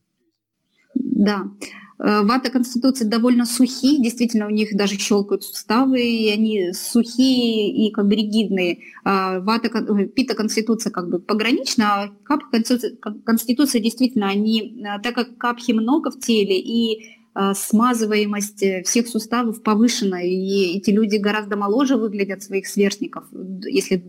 Да. 0.93 1.51
Э, 1.97 2.23
вата 2.23 2.49
конституции 2.49 3.05
довольно 3.05 3.45
сухие, 3.45 4.01
действительно 4.01 4.47
у 4.47 4.49
них 4.49 4.75
даже 4.75 4.97
щелкают 4.97 5.43
суставы, 5.43 6.01
и 6.01 6.29
они 6.29 6.73
сухие 6.73 7.71
и 7.71 7.91
как 7.91 8.07
бы 8.07 8.15
ригидные. 8.15 8.79
А 9.05 9.39
вата, 9.39 9.69
э, 9.69 10.05
пита 10.07 10.35
конституция 10.35 10.91
как 10.91 11.09
бы 11.09 11.19
погранична, 11.19 11.85
а 11.85 12.07
капха 12.23 12.51
конституция, 12.51 12.97
конституция 13.25 13.81
действительно, 13.81 14.27
они, 14.27 14.83
э, 14.83 15.01
так 15.01 15.15
как 15.15 15.37
капхи 15.37 15.71
много 15.71 16.11
в 16.11 16.19
теле 16.19 16.59
и 16.59 17.15
смазываемость 17.53 18.63
всех 18.85 19.09
суставов 19.09 19.61
повышена, 19.61 20.21
и 20.21 20.77
эти 20.77 20.89
люди 20.89 21.17
гораздо 21.17 21.57
моложе 21.57 21.97
выглядят 21.97 22.41
своих 22.41 22.65
сверстников, 22.65 23.25
если 23.65 24.01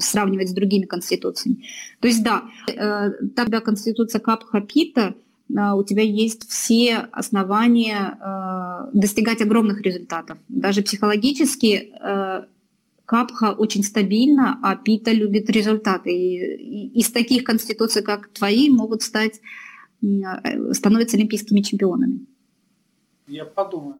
сравнивать 0.00 0.48
с 0.48 0.52
другими 0.52 0.86
конституциями. 0.86 1.62
То 2.00 2.08
есть 2.08 2.24
да, 2.24 2.42
тогда 3.36 3.60
конституция 3.60 4.18
Капха 4.18 4.60
Пита– 4.62 5.14
а, 5.21 5.21
у 5.54 5.84
тебя 5.84 6.02
есть 6.02 6.48
все 6.48 7.08
основания 7.12 8.18
а, 8.20 8.90
достигать 8.92 9.42
огромных 9.42 9.82
результатов. 9.82 10.38
Даже 10.48 10.82
психологически 10.82 11.92
а, 12.00 12.46
Капха 13.04 13.52
очень 13.52 13.84
стабильна, 13.84 14.58
а 14.62 14.76
Пита 14.76 15.12
любит 15.12 15.50
результаты. 15.50 16.10
И 16.10 16.98
из 16.98 17.10
таких 17.10 17.44
конституций, 17.44 18.02
как 18.02 18.28
твои, 18.28 18.70
могут 18.70 19.02
стать, 19.02 19.40
становятся 20.72 21.16
олимпийскими 21.16 21.60
чемпионами. 21.60 22.26
Я 23.26 23.44
подумаю. 23.44 23.98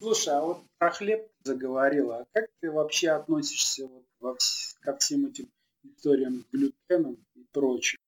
Слушай, 0.00 0.34
а 0.34 0.40
вот 0.40 0.62
про 0.78 0.90
хлеб 0.90 1.26
заговорила. 1.42 2.18
А 2.18 2.26
как 2.32 2.46
ты 2.60 2.70
вообще 2.70 3.10
относишься 3.10 3.88
вот 4.20 4.38
ко 4.80 4.96
всем 4.96 5.26
этим 5.26 5.48
историям 5.82 6.40
с 6.40 6.56
глютеном 6.56 7.16
и 7.34 7.44
прочим? 7.52 7.98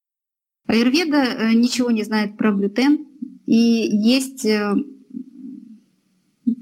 Аюрведа 0.66 1.16
э, 1.16 1.52
ничего 1.54 1.90
не 1.90 2.02
знает 2.02 2.36
про 2.36 2.52
глютен, 2.52 3.06
и 3.46 3.54
есть 3.54 4.44
э, 4.44 4.74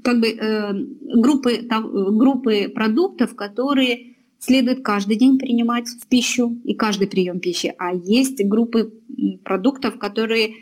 как 0.03 0.19
бы 0.19 0.27
э, 0.27 0.73
группы, 1.15 1.67
группы 1.67 2.69
продуктов, 2.69 3.35
которые 3.35 4.15
следует 4.39 4.83
каждый 4.83 5.15
день 5.15 5.39
принимать 5.39 5.87
в 5.87 6.07
пищу 6.07 6.55
и 6.63 6.75
каждый 6.75 7.07
прием 7.07 7.39
пищи, 7.39 7.73
а 7.77 7.93
есть 7.93 8.43
группы 8.45 8.93
продуктов, 9.43 9.97
которые 9.97 10.53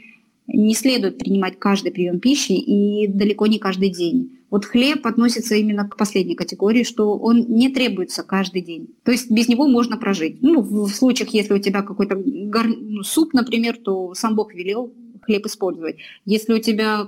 не 0.48 0.74
следует 0.74 1.18
принимать 1.18 1.60
каждый 1.60 1.92
прием 1.92 2.20
пищи 2.20 2.54
и 2.54 3.08
далеко 3.08 3.48
не 3.48 3.60
каждый 3.60 3.90
день. 3.90 4.40
Вот 4.54 4.66
хлеб 4.66 5.08
относится 5.08 5.56
именно 5.56 5.90
к 5.90 5.98
последней 5.98 6.36
категории, 6.36 6.84
что 6.84 7.18
он 7.18 7.48
не 7.48 7.70
требуется 7.70 8.22
каждый 8.22 8.62
день. 8.62 8.88
То 9.04 9.12
есть 9.12 9.32
без 9.32 9.48
него 9.48 9.68
можно 9.68 9.98
прожить. 9.98 10.44
Ну, 10.44 10.62
в 10.62 10.90
случаях, 10.90 11.30
если 11.30 11.56
у 11.56 11.58
тебя 11.58 11.82
какой-то 11.82 12.22
гар... 12.24 12.68
ну, 12.68 13.02
суп, 13.02 13.34
например, 13.34 13.78
то 13.78 14.14
сам 14.14 14.36
Бог 14.36 14.54
велел 14.54 14.94
хлеб 15.24 15.48
использовать. 15.48 15.96
Если 16.26 16.54
у 16.54 16.60
тебя, 16.60 17.08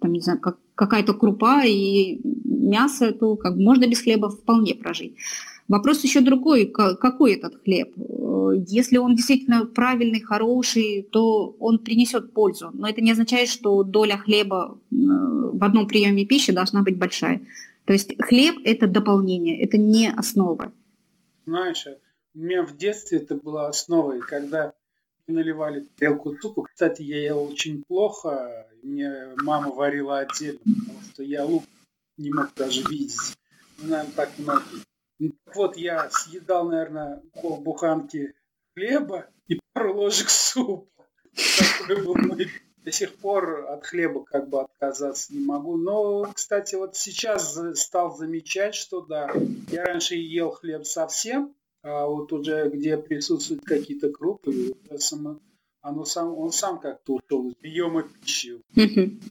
там, 0.00 0.12
не 0.14 0.20
знаю, 0.20 0.40
как, 0.40 0.56
какая-то 0.74 1.12
крупа 1.12 1.62
и 1.66 2.20
мясо, 2.24 3.12
то 3.12 3.36
как 3.36 3.56
можно 3.56 3.86
без 3.86 4.00
хлеба 4.00 4.30
вполне 4.30 4.74
прожить. 4.74 5.12
Вопрос 5.68 6.02
еще 6.02 6.22
другой, 6.22 6.66
какой 6.66 7.34
этот 7.34 7.62
хлеб. 7.62 7.92
Если 8.66 8.96
он 8.96 9.14
действительно 9.14 9.66
правильный, 9.66 10.20
хороший, 10.20 11.06
то 11.12 11.54
он 11.60 11.78
принесет 11.78 12.32
пользу. 12.32 12.70
Но 12.72 12.88
это 12.88 13.02
не 13.02 13.12
означает, 13.12 13.50
что 13.50 13.82
доля 13.82 14.16
хлеба 14.16 14.78
э, 14.90 14.94
в 14.94 15.62
одном 15.62 15.86
приеме 15.86 16.24
пищи 16.24 16.52
должна 16.52 16.82
быть 16.82 16.96
большая. 16.96 17.42
То 17.84 17.92
есть 17.92 18.14
хлеб– 18.22 18.56
это 18.64 18.86
дополнение, 18.86 19.60
это 19.62 19.76
не 19.76 20.10
основа. 20.10 20.72
Знаешь, 21.46 21.86
у 22.34 22.38
меня 22.38 22.62
в 22.62 22.76
детстве 22.76 23.18
это 23.18 23.34
была 23.34 23.68
основой, 23.68 24.20
когда 24.20 24.72
наливали 25.26 25.86
тарелку 25.98 26.34
супа. 26.40 26.64
Кстати, 26.64 27.02
я 27.02 27.22
ел 27.22 27.42
очень 27.44 27.82
плохо. 27.82 28.66
Мне 28.82 29.34
мама 29.42 29.70
варила 29.70 30.20
отдельно, 30.20 30.60
потому 30.64 31.00
что 31.12 31.22
я 31.22 31.44
лук 31.44 31.64
не 32.16 32.30
мог 32.32 32.52
даже 32.56 32.82
видеть. 32.88 33.16
наверное, 33.82 34.12
так. 34.16 34.30
Ну, 34.38 34.52
вот 35.54 35.76
я 35.76 36.08
съедал, 36.10 36.68
наверное, 36.68 37.22
пол 37.40 37.58
буханки 37.58 38.34
хлеба 38.74 39.26
и 39.48 39.58
пару 39.72 39.94
ложек 39.96 40.30
супа. 40.30 40.86
До 42.84 42.92
сих 42.92 43.16
пор 43.16 43.66
от 43.68 43.84
хлеба 43.84 44.24
как 44.24 44.48
бы 44.48 44.62
отказаться 44.62 45.34
не 45.34 45.44
могу. 45.44 45.76
Но, 45.76 46.30
кстати, 46.32 46.74
вот 46.74 46.96
сейчас 46.96 47.58
стал 47.74 48.16
замечать, 48.16 48.74
что 48.74 49.02
да, 49.02 49.30
я 49.70 49.84
раньше 49.84 50.14
ел 50.14 50.52
хлеб 50.52 50.86
совсем, 50.86 51.54
а 51.82 52.06
вот 52.06 52.32
уже 52.32 52.70
где 52.70 52.96
присутствуют 52.96 53.64
какие-то 53.64 54.10
крупы, 54.10 54.74
оно 55.80 56.04
сам, 56.04 56.34
он 56.36 56.50
сам 56.50 56.80
как-то 56.80 57.14
ушел 57.14 57.48
из 57.48 57.54
приема 57.56 58.02
пищи. 58.02 58.62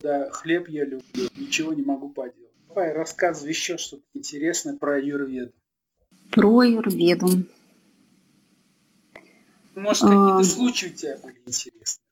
Да, 0.02 0.30
хлеб 0.32 0.68
я 0.70 0.86
люблю, 0.86 1.30
ничего 1.36 1.74
не 1.74 1.82
могу 1.84 2.10
поделать. 2.10 2.54
Давай 2.68 2.94
рассказывай 2.94 3.50
еще 3.50 3.78
что-то 3.78 4.04
интересное 4.14 4.78
про 4.78 4.96
аюрведу. 4.96 5.54
Про 6.32 6.60
аюрведу. 6.60 7.44
Может, 9.76 10.02
какие-то 10.02 10.38
а... 10.38 10.44
случаи 10.44 10.88
у 10.88 10.90
тебя 10.90 11.18
были 11.24 11.36
интересные? 11.46 12.04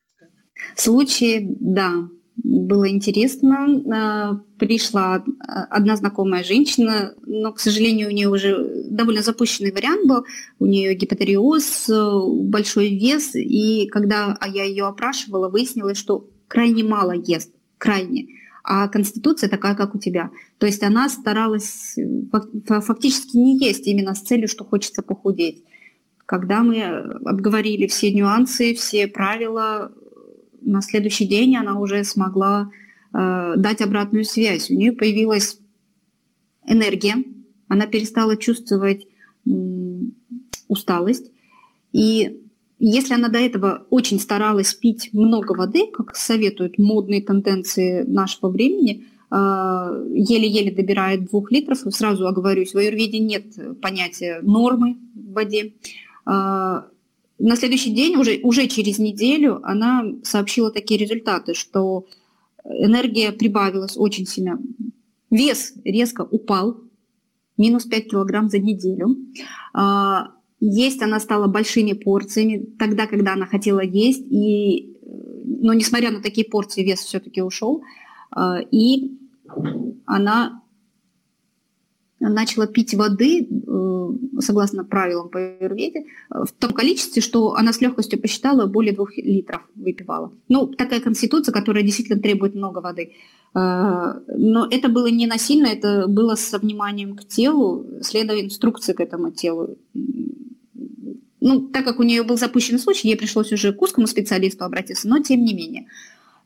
Случаи, 0.75 1.55
да, 1.59 2.07
было 2.37 2.89
интересно. 2.89 3.81
А, 3.91 4.35
пришла 4.59 5.23
одна 5.39 5.95
знакомая 5.95 6.43
женщина, 6.43 7.15
но, 7.25 7.53
к 7.53 7.59
сожалению, 7.59 8.09
у 8.09 8.11
нее 8.11 8.29
уже 8.29 8.85
довольно 8.89 9.21
запущенный 9.21 9.71
вариант 9.71 10.07
был. 10.07 10.25
У 10.59 10.65
нее 10.65 10.93
гипотериоз, 10.95 11.89
большой 12.49 12.89
вес, 12.95 13.35
и 13.35 13.87
когда 13.87 14.37
я 14.47 14.63
ее 14.63 14.85
опрашивала, 14.85 15.49
выяснилось, 15.49 15.97
что 15.97 16.29
крайне 16.47 16.83
мало 16.83 17.13
ест, 17.13 17.51
крайне. 17.77 18.27
А 18.67 18.87
конституция 18.87 19.47
такая, 19.47 19.75
как 19.75 19.93
у 19.93 19.99
тебя. 19.99 20.31
То 20.57 20.65
есть 20.65 20.81
она 20.81 21.07
старалась 21.07 21.95
фактически 22.65 23.37
не 23.37 23.59
есть 23.59 23.85
именно 23.85 24.15
с 24.15 24.21
целью, 24.21 24.47
что 24.47 24.65
хочется 24.65 25.03
похудеть. 25.03 25.63
Когда 26.25 26.63
мы 26.63 26.81
обговорили 26.83 27.85
все 27.85 28.11
нюансы, 28.11 28.73
все 28.73 29.07
правила, 29.07 29.91
на 30.61 30.81
следующий 30.81 31.27
день 31.27 31.55
она 31.55 31.79
уже 31.79 32.03
смогла 32.03 32.71
э, 33.13 33.53
дать 33.55 33.81
обратную 33.81 34.25
связь. 34.25 34.71
У 34.71 34.73
нее 34.73 34.93
появилась 34.93 35.59
энергия, 36.65 37.23
она 37.67 37.85
перестала 37.85 38.35
чувствовать 38.35 39.05
э, 39.45 39.49
усталость. 40.67 41.31
И 41.91 42.41
если 42.79 43.13
она 43.13 43.29
до 43.29 43.39
этого 43.39 43.85
очень 43.89 44.19
старалась 44.19 44.73
пить 44.73 45.09
много 45.13 45.53
воды, 45.53 45.87
как 45.91 46.15
советуют 46.15 46.77
модные 46.77 47.21
тенденции 47.21 48.03
нашего 48.03 48.49
времени, 48.49 49.05
э, 49.31 49.35
еле-еле 50.13 50.71
добирает 50.71 51.25
двух 51.25 51.51
литров, 51.51 51.79
сразу 51.89 52.27
оговорюсь, 52.27 52.73
в 52.73 52.77
аюрведе 52.77 53.19
нет 53.19 53.45
понятия 53.81 54.39
нормы 54.41 54.97
в 55.13 55.33
воде. 55.33 55.73
Э, 56.25 56.81
на 57.37 57.55
следующий 57.57 57.93
день, 57.93 58.15
уже, 58.15 58.39
уже 58.43 58.67
через 58.67 58.97
неделю, 58.97 59.59
она 59.63 60.05
сообщила 60.23 60.71
такие 60.71 60.99
результаты, 60.99 61.53
что 61.53 62.05
энергия 62.63 63.31
прибавилась 63.31 63.97
очень 63.97 64.25
сильно. 64.25 64.59
Вес 65.29 65.73
резко 65.83 66.21
упал, 66.29 66.77
минус 67.57 67.85
5 67.85 68.09
килограмм 68.09 68.49
за 68.49 68.59
неделю. 68.59 69.17
А, 69.73 70.31
есть 70.59 71.01
она 71.01 71.19
стала 71.19 71.47
большими 71.47 71.93
порциями, 71.93 72.65
тогда, 72.79 73.07
когда 73.07 73.33
она 73.33 73.45
хотела 73.45 73.81
есть, 73.81 74.25
и, 74.29 74.97
но 75.45 75.73
несмотря 75.73 76.11
на 76.11 76.21
такие 76.21 76.47
порции, 76.47 76.83
вес 76.83 76.99
все-таки 76.99 77.41
ушел. 77.41 77.83
А, 78.31 78.59
и 78.59 79.17
она 80.05 80.61
начала 82.19 82.67
пить 82.67 82.93
воды, 82.93 83.47
э, 83.47 84.09
согласно 84.39 84.83
правилам 84.83 85.29
по 85.29 85.39
аюрведе, 85.39 86.05
в 86.29 86.51
том 86.51 86.71
количестве, 86.71 87.21
что 87.21 87.53
она 87.55 87.73
с 87.73 87.81
легкостью 87.81 88.19
посчитала, 88.19 88.65
более 88.65 88.93
двух 88.93 89.15
литров 89.17 89.61
выпивала. 89.75 90.31
Ну, 90.49 90.67
такая 90.67 91.01
конституция, 91.01 91.53
которая 91.53 91.83
действительно 91.83 92.21
требует 92.21 92.55
много 92.55 92.79
воды. 92.79 93.13
Э, 93.55 94.19
но 94.27 94.67
это 94.69 94.89
было 94.89 95.07
не 95.07 95.27
насильно, 95.27 95.67
это 95.67 96.07
было 96.07 96.35
со 96.35 96.59
вниманием 96.59 97.15
к 97.15 97.25
телу, 97.25 97.85
следуя 98.01 98.41
инструкции 98.41 98.93
к 98.93 98.99
этому 98.99 99.31
телу. 99.31 99.77
Ну, 101.39 101.61
так 101.67 101.85
как 101.85 101.99
у 101.99 102.03
нее 102.03 102.23
был 102.23 102.37
запущен 102.37 102.79
случай, 102.79 103.07
ей 103.07 103.17
пришлось 103.17 103.53
уже 103.53 103.71
к 103.71 103.81
узкому 103.81 104.07
специалисту 104.07 104.65
обратиться, 104.65 105.07
но 105.07 105.19
тем 105.19 105.43
не 105.43 105.53
менее. 105.53 105.87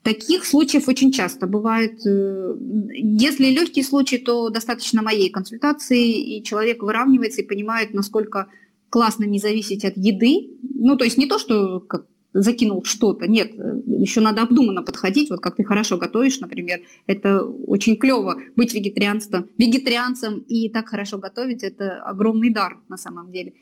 Таких 0.03 0.45
случаев 0.45 0.87
очень 0.87 1.11
часто 1.11 1.47
бывает. 1.47 2.05
Э, 2.05 2.55
если 2.93 3.45
легкий 3.47 3.83
случай, 3.83 4.19
то 4.19 4.49
достаточно 4.49 5.01
моей 5.01 5.29
консультации, 5.29 6.37
и 6.37 6.43
человек 6.43 6.83
выравнивается 6.83 7.41
и 7.41 7.47
понимает, 7.47 7.93
насколько 7.93 8.47
классно 8.89 9.23
не 9.25 9.39
зависеть 9.39 9.83
от 9.83 9.97
еды. 9.97 10.51
Ну, 10.61 10.95
то 10.95 11.05
есть 11.05 11.17
не 11.17 11.27
то, 11.27 11.39
что 11.39 11.79
как 11.79 12.05
закинул 12.33 12.83
что-то. 12.83 13.27
Нет, 13.27 13.53
еще 13.85 14.21
надо 14.21 14.43
обдуманно 14.43 14.83
подходить. 14.83 15.29
Вот 15.29 15.39
как 15.39 15.55
ты 15.55 15.63
хорошо 15.63 15.97
готовишь, 15.97 16.39
например, 16.39 16.81
это 17.07 17.43
очень 17.43 17.97
клево 17.97 18.39
быть 18.55 18.73
вегетарианцем, 18.73 19.47
вегетарианцем 19.57 20.39
и 20.47 20.69
так 20.69 20.89
хорошо 20.89 21.17
готовить. 21.17 21.63
Это 21.63 22.01
огромный 22.03 22.51
дар 22.51 22.77
на 22.87 22.97
самом 22.97 23.31
деле. 23.31 23.53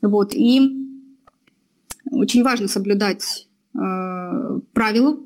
Вот 0.00 0.34
и 0.34 0.60
очень 2.10 2.42
важно 2.42 2.68
соблюдать 2.68 3.48
э, 3.74 4.60
правила 4.72 5.18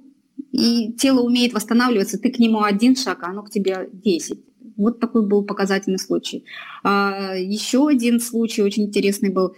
и 0.52 0.92
тело 0.92 1.20
умеет 1.20 1.52
восстанавливаться, 1.52 2.18
ты 2.18 2.30
к 2.30 2.38
нему 2.38 2.62
один 2.62 2.94
шаг, 2.94 3.22
а 3.22 3.30
оно 3.30 3.42
к 3.42 3.50
тебе 3.50 3.88
10. 3.92 4.38
Вот 4.76 5.00
такой 5.00 5.26
был 5.26 5.44
показательный 5.44 5.98
случай. 5.98 6.44
А, 6.82 7.34
еще 7.36 7.88
один 7.88 8.20
случай 8.20 8.62
очень 8.62 8.84
интересный 8.84 9.30
был. 9.30 9.56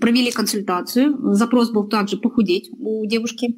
Провели 0.00 0.30
консультацию, 0.30 1.34
запрос 1.34 1.70
был 1.70 1.88
также 1.88 2.16
похудеть 2.16 2.70
у 2.78 3.06
девушки. 3.06 3.56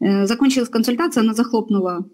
Э, 0.00 0.26
закончилась 0.26 0.68
консультация, 0.68 1.22
она 1.22 1.34
захлопнула 1.34 2.08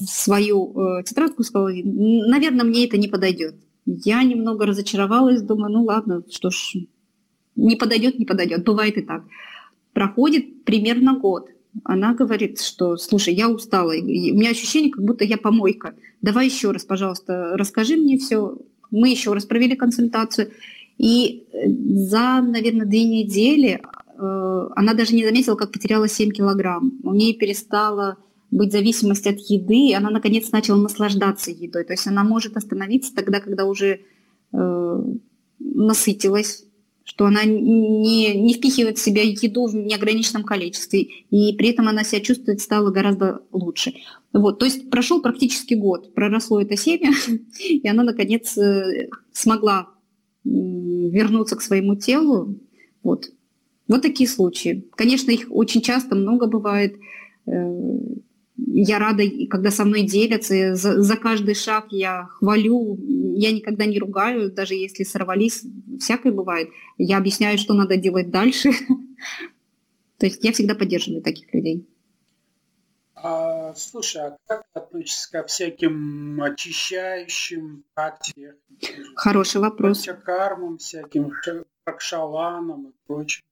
свою 0.00 0.72
э, 0.78 1.04
тетрадку 1.04 1.42
сказала, 1.42 1.70
наверное, 1.72 2.64
мне 2.64 2.86
это 2.86 2.98
не 2.98 3.08
подойдет. 3.08 3.54
Я 3.86 4.22
немного 4.22 4.66
разочаровалась, 4.66 5.42
думаю, 5.42 5.72
ну 5.72 5.84
ладно, 5.84 6.22
что 6.30 6.50
ж, 6.50 6.74
не 7.56 7.76
подойдет, 7.76 8.18
не 8.18 8.24
подойдет, 8.24 8.64
бывает 8.64 8.96
и 8.96 9.02
так. 9.02 9.24
Проходит 9.92 10.64
примерно 10.64 11.18
год 11.18 11.48
она 11.84 12.14
говорит, 12.14 12.60
что, 12.60 12.96
слушай, 12.96 13.34
я 13.34 13.48
устала, 13.48 13.92
у 13.92 14.04
меня 14.04 14.50
ощущение, 14.50 14.90
как 14.90 15.04
будто 15.04 15.24
я 15.24 15.38
помойка. 15.38 15.94
Давай 16.20 16.46
еще 16.46 16.70
раз, 16.70 16.84
пожалуйста, 16.84 17.56
расскажи 17.56 17.96
мне 17.96 18.18
все. 18.18 18.58
Мы 18.90 19.08
еще 19.08 19.32
раз 19.32 19.46
провели 19.46 19.74
консультацию. 19.74 20.50
И 20.98 21.44
э, 21.52 21.68
за, 22.08 22.40
наверное, 22.42 22.86
две 22.86 23.04
недели 23.04 23.80
э, 23.80 24.68
она 24.76 24.94
даже 24.94 25.14
не 25.14 25.24
заметила, 25.24 25.54
как 25.54 25.72
потеряла 25.72 26.08
7 26.08 26.30
килограмм. 26.30 26.92
У 27.02 27.12
нее 27.12 27.34
перестала 27.34 28.18
быть 28.50 28.72
зависимость 28.72 29.26
от 29.26 29.38
еды, 29.38 29.88
и 29.88 29.94
она 29.94 30.10
наконец 30.10 30.50
начала 30.52 30.80
наслаждаться 30.80 31.50
едой. 31.50 31.84
То 31.84 31.94
есть 31.94 32.06
она 32.06 32.22
может 32.22 32.56
остановиться 32.56 33.14
тогда, 33.14 33.40
когда 33.40 33.64
уже 33.64 34.00
э, 34.52 35.04
насытилась, 35.58 36.64
что 37.04 37.26
она 37.26 37.44
не, 37.44 38.34
не 38.34 38.54
впихивает 38.54 38.98
в 38.98 39.02
себя 39.02 39.22
еду 39.22 39.66
в 39.66 39.74
неограниченном 39.74 40.44
количестве, 40.44 41.08
и 41.30 41.52
при 41.54 41.70
этом 41.70 41.88
она 41.88 42.04
себя 42.04 42.20
чувствует 42.20 42.60
стала 42.60 42.90
гораздо 42.90 43.42
лучше. 43.50 43.94
Вот, 44.32 44.58
то 44.58 44.66
есть 44.66 44.90
прошел 44.90 45.20
практически 45.20 45.74
год, 45.74 46.14
проросло 46.14 46.60
это 46.60 46.76
семя, 46.76 47.12
и 47.58 47.86
она, 47.88 48.02
наконец, 48.02 48.56
э, 48.56 49.08
смогла 49.32 49.88
вернуться 50.44 51.56
к 51.56 51.62
своему 51.62 51.94
телу. 51.96 52.58
Вот. 53.02 53.30
вот 53.88 54.02
такие 54.02 54.28
случаи. 54.28 54.88
Конечно, 54.92 55.30
их 55.30 55.46
очень 55.50 55.82
часто 55.82 56.14
много 56.14 56.46
бывает. 56.46 56.96
Э, 57.46 57.98
я 58.56 58.98
рада, 58.98 59.24
когда 59.50 59.70
со 59.70 59.84
мной 59.84 60.02
делятся, 60.02 60.74
за, 60.74 61.02
за 61.02 61.16
каждый 61.16 61.54
шаг 61.54 61.86
я 61.90 62.26
хвалю, 62.26 62.98
я 63.36 63.52
никогда 63.52 63.86
не 63.86 63.98
ругаю, 63.98 64.52
даже 64.52 64.74
если 64.74 65.04
сорвались, 65.04 65.64
всякое 65.98 66.32
бывает. 66.32 66.68
Я 66.98 67.18
объясняю, 67.18 67.58
что 67.58 67.74
надо 67.74 67.96
делать 67.96 68.30
дальше. 68.30 68.70
То 70.18 70.26
есть 70.26 70.44
я 70.44 70.52
всегда 70.52 70.74
поддерживаю 70.74 71.22
таких 71.22 71.52
людей. 71.52 71.86
А, 73.22 73.72
слушай, 73.76 74.20
а 74.20 74.36
как 74.46 74.64
ты 74.72 74.80
относишься 74.80 75.30
ко 75.30 75.46
всяким 75.46 76.42
очищающим 76.42 77.84
практикам? 77.94 78.56
Хороший 79.14 79.60
вопрос. 79.60 80.08
Кармам, 80.24 80.78
всяким 80.78 81.32
пракшаланам 81.84 82.88
и 82.88 82.92
прочим. 83.06 83.42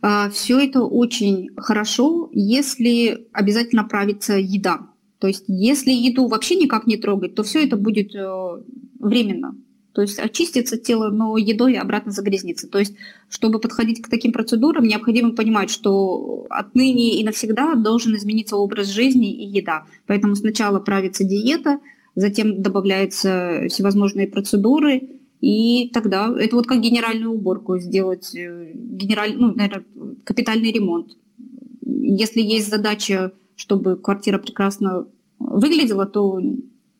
А, 0.00 0.30
Все 0.30 0.58
это 0.60 0.82
очень 0.82 1.50
хорошо, 1.56 2.30
если 2.32 3.28
обязательно 3.32 3.84
правится 3.84 4.34
еда. 4.34 4.88
То 5.18 5.28
есть 5.28 5.44
если 5.46 5.92
еду 5.92 6.26
вообще 6.26 6.56
никак 6.56 6.86
не 6.86 6.96
трогать, 6.96 7.34
то 7.34 7.42
все 7.42 7.64
это 7.64 7.76
будет 7.76 8.14
э, 8.14 8.62
временно. 8.98 9.54
То 9.92 10.00
есть 10.00 10.18
очистится 10.18 10.78
тело, 10.78 11.10
но 11.10 11.36
едой 11.36 11.74
обратно 11.74 12.12
загрязнится. 12.12 12.68
То 12.68 12.78
есть, 12.78 12.94
чтобы 13.28 13.58
подходить 13.58 14.00
к 14.00 14.08
таким 14.08 14.32
процедурам, 14.32 14.84
необходимо 14.84 15.32
понимать, 15.32 15.70
что 15.70 16.46
отныне 16.48 17.20
и 17.20 17.24
навсегда 17.24 17.74
должен 17.74 18.16
измениться 18.16 18.56
образ 18.56 18.88
жизни 18.88 19.32
и 19.32 19.46
еда. 19.46 19.84
Поэтому 20.06 20.34
сначала 20.34 20.80
правится 20.80 21.24
диета, 21.24 21.78
затем 22.14 22.62
добавляются 22.62 23.66
всевозможные 23.68 24.28
процедуры, 24.28 25.08
и 25.42 25.90
тогда 25.92 26.32
это 26.38 26.56
вот 26.56 26.66
как 26.66 26.80
генеральную 26.80 27.32
уборку 27.32 27.78
сделать, 27.78 28.34
э, 28.34 28.72
генераль, 28.74 29.34
ну, 29.36 29.52
наверное, 29.52 29.84
капитальный 30.24 30.70
ремонт. 30.70 31.16
Если 31.84 32.40
есть 32.40 32.70
задача, 32.70 33.32
чтобы 33.56 33.96
квартира 33.96 34.38
прекрасно 34.38 35.06
выглядела, 35.38 36.06
то 36.06 36.40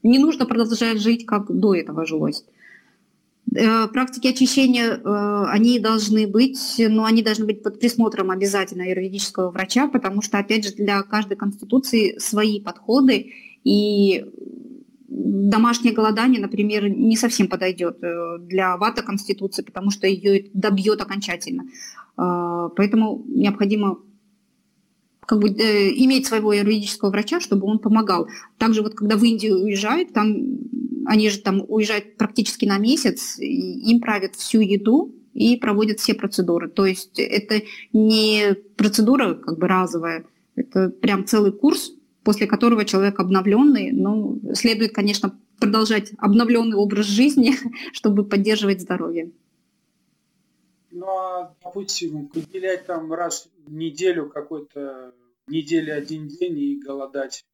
не 0.02 0.18
нужно 0.18 0.44
продолжать 0.44 1.00
жить, 1.00 1.24
как 1.24 1.56
до 1.56 1.74
этого 1.74 2.04
жилось. 2.04 2.44
Э, 3.54 3.86
практики 3.88 4.28
очищения, 4.28 4.96
э, 4.96 5.44
они 5.48 5.78
должны 5.78 6.26
быть, 6.26 6.76
но 6.78 7.04
они 7.04 7.22
должны 7.22 7.44
быть 7.44 7.62
под 7.62 7.80
присмотром 7.80 8.30
обязательно 8.30 8.82
юридического 8.82 9.50
врача, 9.50 9.88
потому 9.88 10.22
что, 10.22 10.38
опять 10.38 10.64
же, 10.64 10.74
для 10.74 11.02
каждой 11.02 11.36
конституции 11.36 12.16
свои 12.18 12.60
подходы, 12.60 13.32
и 13.64 14.24
домашнее 15.08 15.92
голодание, 15.92 16.40
например, 16.40 16.88
не 16.88 17.16
совсем 17.16 17.48
подойдет 17.48 17.98
э, 18.02 18.38
для 18.40 18.76
вата 18.76 19.02
Конституции, 19.02 19.62
потому 19.62 19.90
что 19.90 20.06
ее 20.06 20.46
добьет 20.54 21.00
окончательно. 21.00 21.64
Поэтому 22.14 23.24
необходимо 23.26 23.98
как 25.26 25.40
бы, 25.40 25.48
э, 25.48 25.90
иметь 26.04 26.26
своего 26.26 26.52
юридического 26.52 27.10
врача, 27.10 27.40
чтобы 27.40 27.66
он 27.66 27.78
помогал. 27.78 28.28
Также 28.58 28.82
вот 28.82 28.94
когда 28.94 29.16
в 29.16 29.24
Индию 29.24 29.62
уезжают, 29.62 30.12
там 30.12 30.36
они 31.06 31.28
же 31.30 31.38
там 31.38 31.64
уезжают 31.68 32.16
практически 32.16 32.64
на 32.64 32.78
месяц, 32.78 33.38
им 33.38 34.00
правят 34.00 34.36
всю 34.36 34.60
еду 34.60 35.14
и 35.34 35.56
проводят 35.56 36.00
все 36.00 36.14
процедуры. 36.14 36.68
То 36.68 36.86
есть 36.86 37.18
это 37.18 37.62
не 37.92 38.54
процедура 38.76 39.34
как 39.34 39.58
бы 39.58 39.68
разовая, 39.68 40.24
это 40.54 40.90
прям 40.90 41.24
целый 41.26 41.52
курс, 41.52 41.92
после 42.24 42.46
которого 42.46 42.84
человек 42.84 43.18
обновленный. 43.18 43.90
Ну, 43.92 44.40
следует, 44.54 44.94
конечно, 44.94 45.38
продолжать 45.58 46.12
обновленный 46.18 46.76
образ 46.76 47.06
жизни, 47.06 47.54
чтобы 47.92 48.24
поддерживать 48.24 48.80
здоровье. 48.80 49.30
Ну, 50.90 51.06
а, 51.06 51.54
допустим, 51.64 52.30
выделять 52.34 52.86
там 52.86 53.12
раз 53.12 53.48
в 53.66 53.72
неделю 53.72 54.28
какой-то, 54.28 55.14
неделю 55.46 55.96
один 55.96 56.28
день 56.28 56.58
и 56.58 56.80
голодать. 56.80 57.44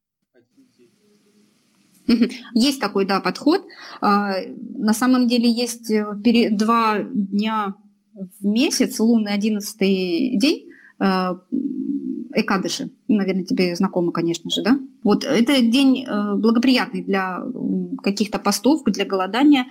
Есть 2.53 2.79
такой, 2.79 3.05
да, 3.05 3.19
подход. 3.19 3.65
А, 4.01 4.33
на 4.75 4.93
самом 4.93 5.27
деле 5.27 5.49
есть 5.49 5.91
э, 5.91 6.05
два 6.51 6.99
дня 6.99 7.75
в 8.13 8.45
месяц, 8.45 8.99
лунный 8.99 9.33
одиннадцатый 9.33 10.37
день, 10.37 10.69
а, 10.99 11.39
Экадыши. 12.31 12.91
Наверное, 13.07 13.43
тебе 13.43 13.75
знакомо, 13.75 14.11
конечно 14.11 14.51
же, 14.51 14.61
да? 14.61 14.79
Вот 15.03 15.23
это 15.23 15.61
день 15.61 16.05
э, 16.05 16.35
благоприятный 16.35 17.03
для 17.03 17.41
каких-то 18.03 18.37
постов, 18.37 18.83
для 18.85 19.03
голодания. 19.03 19.65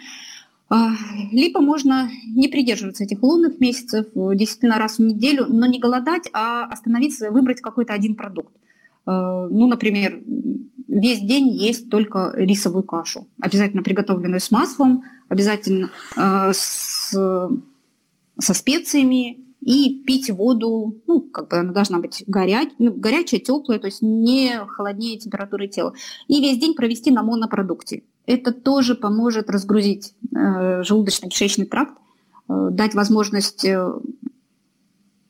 А, 0.68 0.90
либо 1.30 1.60
можно 1.60 2.10
не 2.26 2.48
придерживаться 2.48 3.04
этих 3.04 3.22
лунных 3.22 3.60
месяцев, 3.60 4.06
действительно 4.14 4.78
раз 4.78 4.98
в 4.98 5.02
неделю, 5.02 5.46
но 5.48 5.66
не 5.66 5.78
голодать, 5.78 6.28
а 6.32 6.64
остановиться, 6.64 7.30
выбрать 7.30 7.60
какой-то 7.60 7.94
один 7.94 8.16
продукт. 8.16 8.52
Э, 9.06 9.46
ну, 9.50 9.68
например, 9.68 10.20
весь 10.88 11.20
день 11.20 11.48
есть 11.48 11.90
только 11.90 12.32
рисовую 12.34 12.82
кашу, 12.82 13.28
обязательно 13.40 13.82
приготовленную 13.82 14.40
с 14.40 14.50
маслом, 14.50 15.04
обязательно 15.28 15.90
э, 16.16 16.52
с, 16.52 17.10
со 18.38 18.54
специями, 18.54 19.48
и 19.60 20.02
пить 20.06 20.30
воду, 20.30 20.96
ну, 21.06 21.20
как 21.20 21.48
бы 21.48 21.58
она 21.58 21.72
должна 21.72 21.98
быть 21.98 22.24
горя... 22.26 22.62
ну, 22.78 22.92
горячая, 22.92 23.40
теплая, 23.40 23.78
то 23.78 23.86
есть 23.86 24.02
не 24.02 24.64
холоднее 24.66 25.18
температуры 25.18 25.68
тела. 25.68 25.94
И 26.28 26.40
весь 26.40 26.58
день 26.58 26.74
провести 26.74 27.10
на 27.10 27.22
монопродукте. 27.22 28.04
Это 28.26 28.52
тоже 28.52 28.94
поможет 28.94 29.50
разгрузить 29.50 30.14
э, 30.34 30.82
желудочно-кишечный 30.82 31.66
тракт, 31.66 31.94
э, 32.48 32.68
дать 32.70 32.94
возможность, 32.94 33.64
э, 33.64 33.92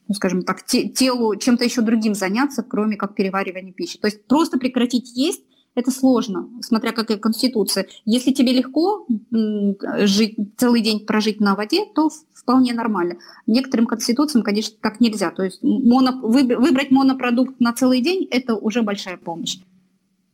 ну, 0.09 0.15
скажем 0.15 0.43
так, 0.43 0.65
те, 0.65 0.89
телу 0.89 1.37
чем-то 1.37 1.65
еще 1.65 1.83
другим 1.83 2.15
заняться, 2.15 2.63
кроме 2.63 2.97
как 2.97 3.15
переваривания 3.15 3.73
пищи. 3.73 3.99
То 3.99 4.09
есть 4.09 4.25
просто 4.27 4.59
прекратить 4.59 5.17
есть 5.17 5.45
это 5.75 5.93
сложно, 5.93 6.49
смотря 6.61 6.93
какая 6.93 7.19
конституция. 7.19 7.87
Если 8.05 8.33
тебе 8.33 8.53
легко 8.53 9.07
жить, 9.31 10.37
целый 10.57 10.81
день 10.81 11.07
прожить 11.07 11.39
на 11.39 11.55
воде, 11.55 11.85
то 11.95 12.09
вполне 12.35 12.73
нормально. 12.73 13.19
Некоторым 13.47 13.87
конституциям, 13.87 14.43
конечно, 14.43 14.77
так 14.81 14.99
нельзя. 14.99 15.31
То 15.31 15.45
есть 15.45 15.63
моно, 15.63 16.19
выбрать 16.21 16.91
монопродукт 16.91 17.61
на 17.61 17.73
целый 17.73 18.01
день– 18.01 18.27
это 18.31 18.57
уже 18.57 18.83
большая 18.83 19.19
помощь. 19.19 19.59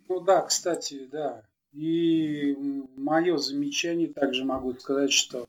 Ну 0.09 0.21
да, 0.21 0.43
кстати, 0.43 1.09
да. 1.13 1.43
И 1.75 2.57
мое 2.97 3.37
замечание 3.37 4.09
также 4.09 4.45
могу 4.45 4.73
сказать, 4.75 5.13
что 5.13 5.47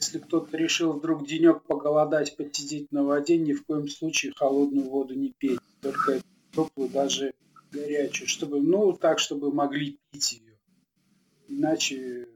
если 0.00 0.18
кто-то 0.18 0.56
решил 0.56 0.94
вдруг 0.94 1.26
денек 1.26 1.62
поголодать, 1.62 2.34
посидеть 2.36 2.90
на 2.90 3.04
воде, 3.04 3.36
ни 3.36 3.52
в 3.52 3.64
коем 3.64 3.86
случае 3.88 4.32
холодную 4.34 4.88
воду 4.88 5.14
не 5.14 5.32
пить. 5.36 5.60
Только 5.82 6.20
теплую, 6.52 6.88
даже 6.88 7.34
горячую, 7.70 8.26
чтобы, 8.26 8.60
ну, 8.60 8.94
так, 8.94 9.18
чтобы 9.18 9.52
могли 9.52 9.98
пить 10.10 10.32
ее. 10.32 10.58
Иначе 11.48 12.28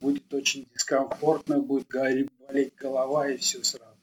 будет 0.00 0.32
очень 0.34 0.68
дискомфортно, 0.74 1.60
будет 1.60 1.88
болеть 1.88 2.74
голова 2.76 3.30
и 3.30 3.38
все 3.38 3.62
сразу. 3.64 3.96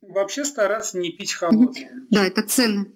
Вообще 0.00 0.44
стараться 0.44 0.98
не 0.98 1.10
пить 1.10 1.32
холодную. 1.32 2.06
Да, 2.10 2.24
это 2.24 2.42
ценно. 2.42 2.86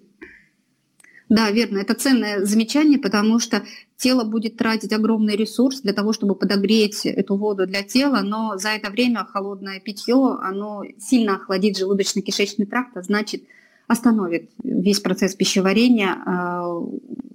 Да, 1.27 1.51
верно, 1.51 1.79
это 1.79 1.95
ценное 1.95 2.45
замечание, 2.45 2.99
потому 2.99 3.39
что 3.39 3.65
тело 4.03 4.25
будет 4.25 4.57
тратить 4.57 4.91
огромный 4.91 5.37
ресурс 5.37 5.81
для 5.81 5.93
того, 5.93 6.11
чтобы 6.11 6.35
подогреть 6.35 7.05
эту 7.05 7.37
воду 7.37 7.65
для 7.65 7.83
тела, 7.83 8.19
но 8.21 8.57
за 8.57 8.69
это 8.69 8.91
время 8.91 9.25
холодное 9.25 9.79
питье, 9.79 10.37
оно 10.41 10.83
сильно 10.99 11.35
охладит 11.35 11.79
желудочно-кишечный 11.79 12.65
тракт, 12.65 12.97
а 12.97 13.01
значит, 13.01 13.43
остановит 13.87 14.49
весь 14.61 14.99
процесс 14.99 15.35
пищеварения. 15.35 16.17
А, 16.25 16.65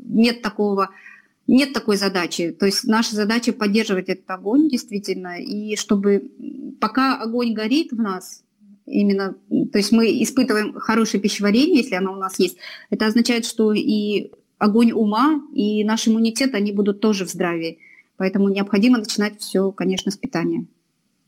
нет 0.05 0.43
такого 0.43 0.91
нет 1.51 1.73
такой 1.73 1.97
задачи. 1.97 2.51
То 2.51 2.67
есть 2.67 2.85
наша 2.85 3.17
задача 3.17 3.55
поддерживать 3.55 4.11
этот 4.11 4.31
огонь 4.31 4.69
действительно, 4.69 5.41
и 5.41 5.77
чтобы 5.77 6.31
пока 6.79 7.17
огонь 7.17 7.55
горит 7.55 7.93
в 7.93 7.99
нас, 7.99 8.43
именно, 8.85 9.35
то 9.73 9.79
есть 9.79 9.91
мы 9.91 10.23
испытываем 10.23 10.75
хорошее 10.75 11.23
пищеварение, 11.23 11.79
если 11.79 11.95
оно 11.95 12.13
у 12.13 12.17
нас 12.17 12.39
есть, 12.39 12.59
это 12.91 13.07
означает, 13.07 13.47
что 13.47 13.73
и 13.73 14.31
огонь 14.59 14.93
ума, 14.93 15.43
и 15.55 15.85
наш 15.85 16.09
иммунитет, 16.09 16.55
они 16.55 16.73
будут 16.73 17.01
тоже 17.01 17.25
в 17.25 17.31
здравии. 17.31 17.79
Поэтому 18.17 18.49
необходимо 18.49 18.99
начинать 18.99 19.41
все, 19.41 19.71
конечно, 19.71 20.11
с 20.11 20.17
питания. 20.17 20.67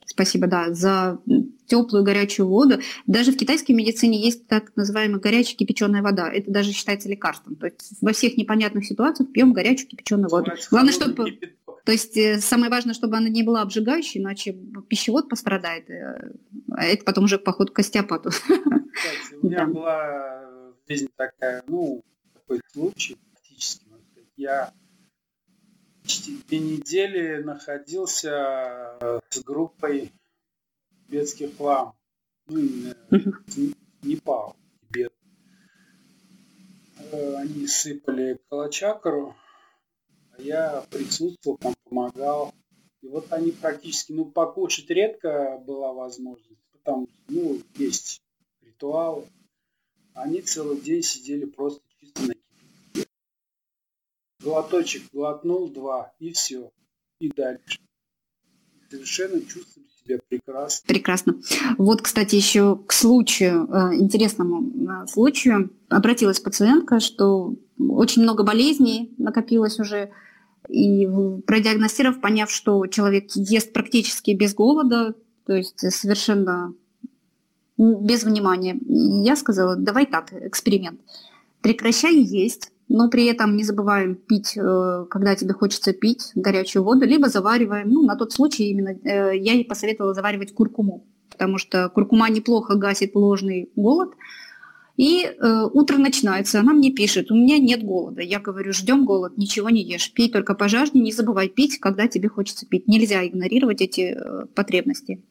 Спасибо, 0.05 0.49
да, 0.49 0.72
за 0.74 1.20
теплую 1.66 2.03
горячую 2.03 2.49
воду. 2.49 2.81
Даже 3.07 3.31
в 3.31 3.37
китайской 3.37 3.72
медицине 3.72 4.20
есть 4.20 4.49
так 4.49 4.74
называемая 4.74 5.20
горячая 5.20 5.57
кипяченая 5.57 6.03
вода. 6.03 6.28
Это 6.28 6.51
даже 6.51 6.72
считается 6.72 7.09
лекарством. 7.09 7.55
То 7.55 7.66
есть 7.66 7.93
во 8.01 8.12
всех 8.12 8.37
непонятных 8.37 8.85
ситуациях 8.85 9.31
пьем 9.33 9.53
горячую 9.53 9.89
кипяченую 9.89 10.28
воду. 10.28 10.51
Главное, 10.72 10.93
чтобы... 10.93 11.39
То 11.85 11.93
есть 11.93 12.16
э, 12.16 12.39
самое 12.41 12.70
важное, 12.70 12.93
чтобы 12.93 13.16
она 13.16 13.28
не 13.28 13.43
была 13.43 13.62
обжигающей, 13.62 14.20
иначе 14.20 14.53
пищевод 14.89 15.28
пострадает. 15.28 15.89
Э, 15.89 16.33
а 16.72 16.85
это 16.85 17.05
потом 17.05 17.24
уже 17.24 17.39
поход 17.39 17.70
к 17.70 17.78
остеопату. 17.78 18.31
Кстати, 18.31 19.35
у 19.41 19.47
меня 19.47 19.59
да. 19.59 19.66
была 19.66 20.51
в 20.85 20.91
жизни 20.91 21.09
такая, 21.16 21.62
ну, 21.68 22.03
такой 22.51 22.61
случай, 22.72 23.16
практически. 23.32 23.86
Я 24.36 24.72
почти 26.03 26.42
две 26.48 26.59
недели 26.59 27.42
находился 27.42 28.96
э, 29.01 29.20
с 29.30 29.42
группой 29.42 30.12
тибетских 31.07 31.59
лам. 31.61 31.94
Ну, 32.48 32.61
Непал, 34.03 34.57
Тибет. 34.80 35.12
Э, 37.12 37.36
они 37.36 37.66
сыпали 37.66 38.40
калачакру, 38.48 39.36
а 40.36 40.42
я 40.42 40.84
присутствовал, 40.90 41.59
там 41.59 41.74
помогал. 41.84 42.53
И 43.03 43.09
вот 43.09 43.32
они 43.32 43.53
практически, 43.53 44.12
ну, 44.12 44.24
покушать 44.24 44.90
редко 44.90 45.62
была 45.64 45.92
возможность, 45.92 46.61
потому 46.72 47.07
что, 47.07 47.16
ну, 47.28 47.61
есть 47.76 48.20
ритуалы. 48.62 49.26
Они 50.14 50.42
целый 50.42 50.80
день 50.80 51.03
сидели 51.03 51.44
просто 51.44 51.80
Глоточек 54.43 55.03
глотнул, 55.12 55.68
два, 55.68 56.12
и 56.18 56.32
все. 56.32 56.70
И 57.20 57.30
дальше. 57.30 57.78
Совершенно 58.91 59.41
чувствую 59.43 59.86
себя 60.03 60.18
прекрасно. 60.28 60.86
Прекрасно. 60.86 61.41
Вот, 61.78 62.03
кстати, 62.03 62.36
еще 62.36 62.76
к 62.86 62.93
случаю, 62.93 63.68
э, 63.70 63.95
интересному 63.97 64.62
э, 64.62 65.07
случаю, 65.07 65.70
обратилась 65.88 66.41
пациентка, 66.41 67.01
что 67.01 67.55
очень 67.78 68.22
много 68.22 68.43
болезней 68.43 69.14
накопилось 69.18 69.78
уже, 69.78 70.11
и 70.68 71.07
продиагностировав, 71.47 72.20
поняв, 72.20 72.51
что 72.51 72.86
человек 72.86 73.30
ест 73.34 73.72
практически 73.72 74.32
без 74.32 74.55
голода, 74.55 75.14
то 75.47 75.55
есть 75.55 75.78
совершенно 75.93 76.74
без 77.76 78.24
внимания, 78.24 78.78
я 78.86 79.36
сказала, 79.36 79.76
давай 79.76 80.07
так, 80.07 80.32
эксперимент. 80.32 81.01
Прекращай 81.62 82.14
есть, 82.14 82.72
но 82.91 83.09
при 83.09 83.26
этом 83.26 83.57
не 83.57 83.62
забываем 83.62 84.16
пить, 84.16 84.57
э, 84.57 85.07
когда 85.09 85.36
тебе 85.36 85.55
хочется 85.55 85.93
пить 85.93 86.32
горячую 86.34 86.82
воду, 86.82 87.07
либо 87.07 87.28
завариваем, 87.28 87.88
ну, 87.88 88.03
на 88.03 88.16
тот 88.16 88.32
случай 88.32 88.64
именно 88.64 88.91
э, 88.91 89.36
я 89.38 89.53
ей 89.53 89.64
посоветовала 89.64 90.12
заваривать 90.12 90.53
куркуму, 90.53 91.07
потому 91.30 91.57
что 91.57 91.88
куркума 91.88 92.28
неплохо 92.28 92.74
гасит 92.74 93.14
ложный 93.14 93.70
голод, 93.76 94.11
и 94.97 95.22
э, 95.24 95.62
утро 95.72 95.99
начинается, 95.99 96.59
она 96.59 96.72
мне 96.72 96.91
пишет, 96.91 97.30
у 97.30 97.34
меня 97.36 97.59
нет 97.59 97.82
голода. 97.82 98.22
Я 98.22 98.41
говорю, 98.41 98.72
ждем 98.72 99.07
голод, 99.07 99.38
ничего 99.38 99.70
не 99.70 99.82
ешь, 99.82 100.12
пей 100.12 100.28
только 100.28 100.55
пожажнее, 100.55 101.05
не 101.05 101.12
забывай 101.12 101.49
пить, 101.49 101.78
когда 101.78 102.09
тебе 102.09 102.28
хочется 102.28 102.66
пить. 102.66 102.88
Нельзя 102.88 103.24
игнорировать 103.24 103.80
эти 103.80 104.16
э, 104.16 104.47
потребности. 104.55 105.22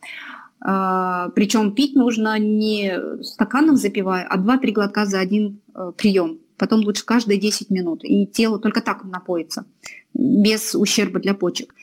А, 0.62 1.30
причем 1.36 1.76
пить 1.76 1.94
нужно 1.94 2.40
не 2.40 3.00
стаканом 3.22 3.76
запивая, 3.76 4.26
а 4.30 4.38
2-3 4.38 4.72
глотка 4.72 5.06
за 5.06 5.20
один 5.20 5.60
э, 5.76 5.92
прием. 5.98 6.40
Потом 6.60 6.82
лучше 6.82 7.06
каждые 7.06 7.40
10 7.40 7.70
минут. 7.70 8.02
И 8.04 8.28
тело 8.28 8.60
только 8.60 8.82
так 8.82 9.04
напоится, 9.06 9.66
без 10.14 10.76
ущерба 10.76 11.20
для 11.20 11.34
почек. 11.34 11.74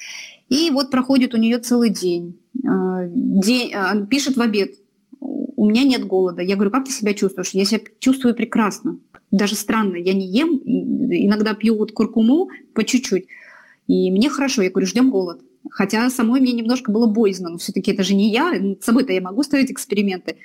И 0.49 0.70
вот 0.70 0.91
проходит 0.91 1.35
у 1.35 1.39
нее 1.39 1.59
целый 1.59 1.91
день. 1.91 2.39
Э, 2.62 3.09
день 3.09 3.72
э, 3.72 4.07
пишет 4.07 4.37
в 4.37 4.41
обед, 4.41 4.74
у 5.18 5.68
меня 5.68 5.83
нет 5.83 6.05
голода. 6.07 6.43
Я 6.43 6.55
говорю, 6.55 6.70
как 6.70 6.85
ты 6.85 6.93
себя 6.93 7.14
чувствуешь? 7.14 7.51
Я 7.51 7.64
себя 7.64 7.81
чувствую 7.99 8.35
прекрасно. 8.35 8.99
Даже 9.31 9.57
странно, 9.57 9.97
я 9.97 10.12
не 10.12 10.27
ем, 10.27 10.61
иногда 10.64 11.55
пью 11.55 11.77
вот 11.77 11.93
куркуму 11.93 12.51
по 12.74 12.85
чуть-чуть. 12.85 13.27
И 13.89 14.11
мне 14.11 14.29
хорошо, 14.29 14.62
я 14.62 14.70
говорю, 14.70 14.87
ждем 14.87 15.11
голод. 15.11 15.41
Хотя 15.70 16.09
самой 16.11 16.41
мне 16.41 16.53
немножко 16.53 16.93
было 16.93 17.07
боязно, 17.07 17.49
но 17.49 17.59
все-таки 17.59 17.91
это 17.93 18.05
же 18.05 18.14
не 18.14 18.31
я, 18.31 18.53
с 18.81 18.85
собой-то 18.85 19.12
я 19.12 19.20
могу 19.20 19.43
ставить 19.43 19.70
эксперименты. 19.70 20.37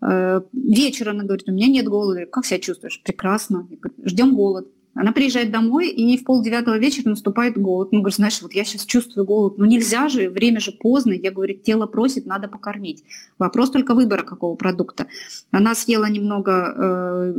Э, 0.00 0.40
вечер 0.52 1.10
она 1.10 1.24
говорит, 1.24 1.48
у 1.48 1.52
меня 1.52 1.68
нет 1.68 1.86
голода. 1.88 2.26
Как 2.26 2.46
себя 2.46 2.58
чувствуешь? 2.58 3.00
Прекрасно. 3.04 3.68
Ждем 4.04 4.34
голод. 4.34 4.68
Она 4.98 5.12
приезжает 5.12 5.50
домой, 5.50 5.90
и 5.90 6.16
в 6.16 6.24
полдевятого 6.24 6.78
вечера 6.78 7.10
наступает 7.10 7.58
голод. 7.58 7.92
Ну, 7.92 7.98
говорит, 7.98 8.16
знаешь, 8.16 8.40
вот 8.40 8.54
я 8.54 8.64
сейчас 8.64 8.86
чувствую 8.86 9.26
голод. 9.26 9.58
Ну, 9.58 9.66
нельзя 9.66 10.08
же, 10.08 10.30
время 10.30 10.58
же 10.58 10.72
поздно. 10.72 11.12
Я 11.12 11.30
говорю, 11.30 11.54
тело 11.54 11.86
просит, 11.86 12.24
надо 12.24 12.48
покормить. 12.48 13.04
Вопрос 13.38 13.70
только 13.70 13.94
выбора 13.94 14.22
какого 14.22 14.56
продукта. 14.56 15.06
Она 15.50 15.74
съела 15.74 16.06
немного 16.06 16.74
э, 16.74 17.34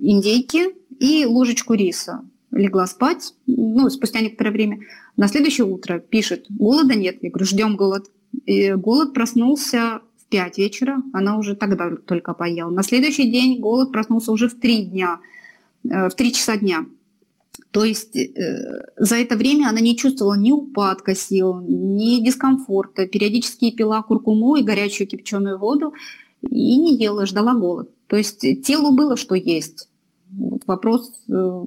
индейки 0.00 0.74
и 0.98 1.24
ложечку 1.26 1.74
риса. 1.74 2.22
Легла 2.50 2.86
спать, 2.88 3.34
ну, 3.46 3.88
спустя 3.88 4.20
некоторое 4.20 4.50
время. 4.50 4.80
На 5.16 5.28
следующее 5.28 5.66
утро 5.66 6.00
пишет, 6.00 6.46
голода 6.48 6.96
нет. 6.96 7.18
Я 7.22 7.30
говорю, 7.30 7.46
ждем 7.46 7.76
голод. 7.76 8.10
И 8.46 8.72
голод 8.72 9.14
проснулся 9.14 10.00
в 10.26 10.30
5 10.30 10.58
вечера, 10.58 11.02
она 11.12 11.38
уже 11.38 11.54
тогда 11.54 11.96
только 11.96 12.34
поела. 12.34 12.70
На 12.70 12.82
следующий 12.82 13.30
день 13.30 13.60
голод 13.60 13.92
проснулся 13.92 14.32
уже 14.32 14.48
в 14.48 14.58
3 14.58 14.86
дня, 14.86 15.20
э, 15.84 16.08
в 16.08 16.14
3 16.14 16.32
часа 16.32 16.56
дня. 16.56 16.86
То 17.70 17.84
есть 17.84 18.16
э, 18.16 18.84
за 18.96 19.16
это 19.16 19.36
время 19.36 19.68
она 19.68 19.80
не 19.80 19.96
чувствовала 19.96 20.34
ни 20.34 20.50
упадка 20.50 21.14
сил, 21.14 21.60
ни 21.60 22.24
дискомфорта. 22.24 23.06
Периодически 23.06 23.70
пила 23.70 24.02
куркуму 24.02 24.56
и 24.56 24.62
горячую 24.62 25.06
кипяченую 25.06 25.58
воду 25.58 25.94
и 26.42 26.76
не 26.76 26.96
ела, 26.96 27.26
ждала 27.26 27.54
голод. 27.54 27.90
То 28.08 28.16
есть 28.16 28.40
телу 28.64 28.92
было 28.92 29.16
что 29.16 29.34
есть. 29.34 29.88
Вопрос 30.66 31.12
э, 31.28 31.64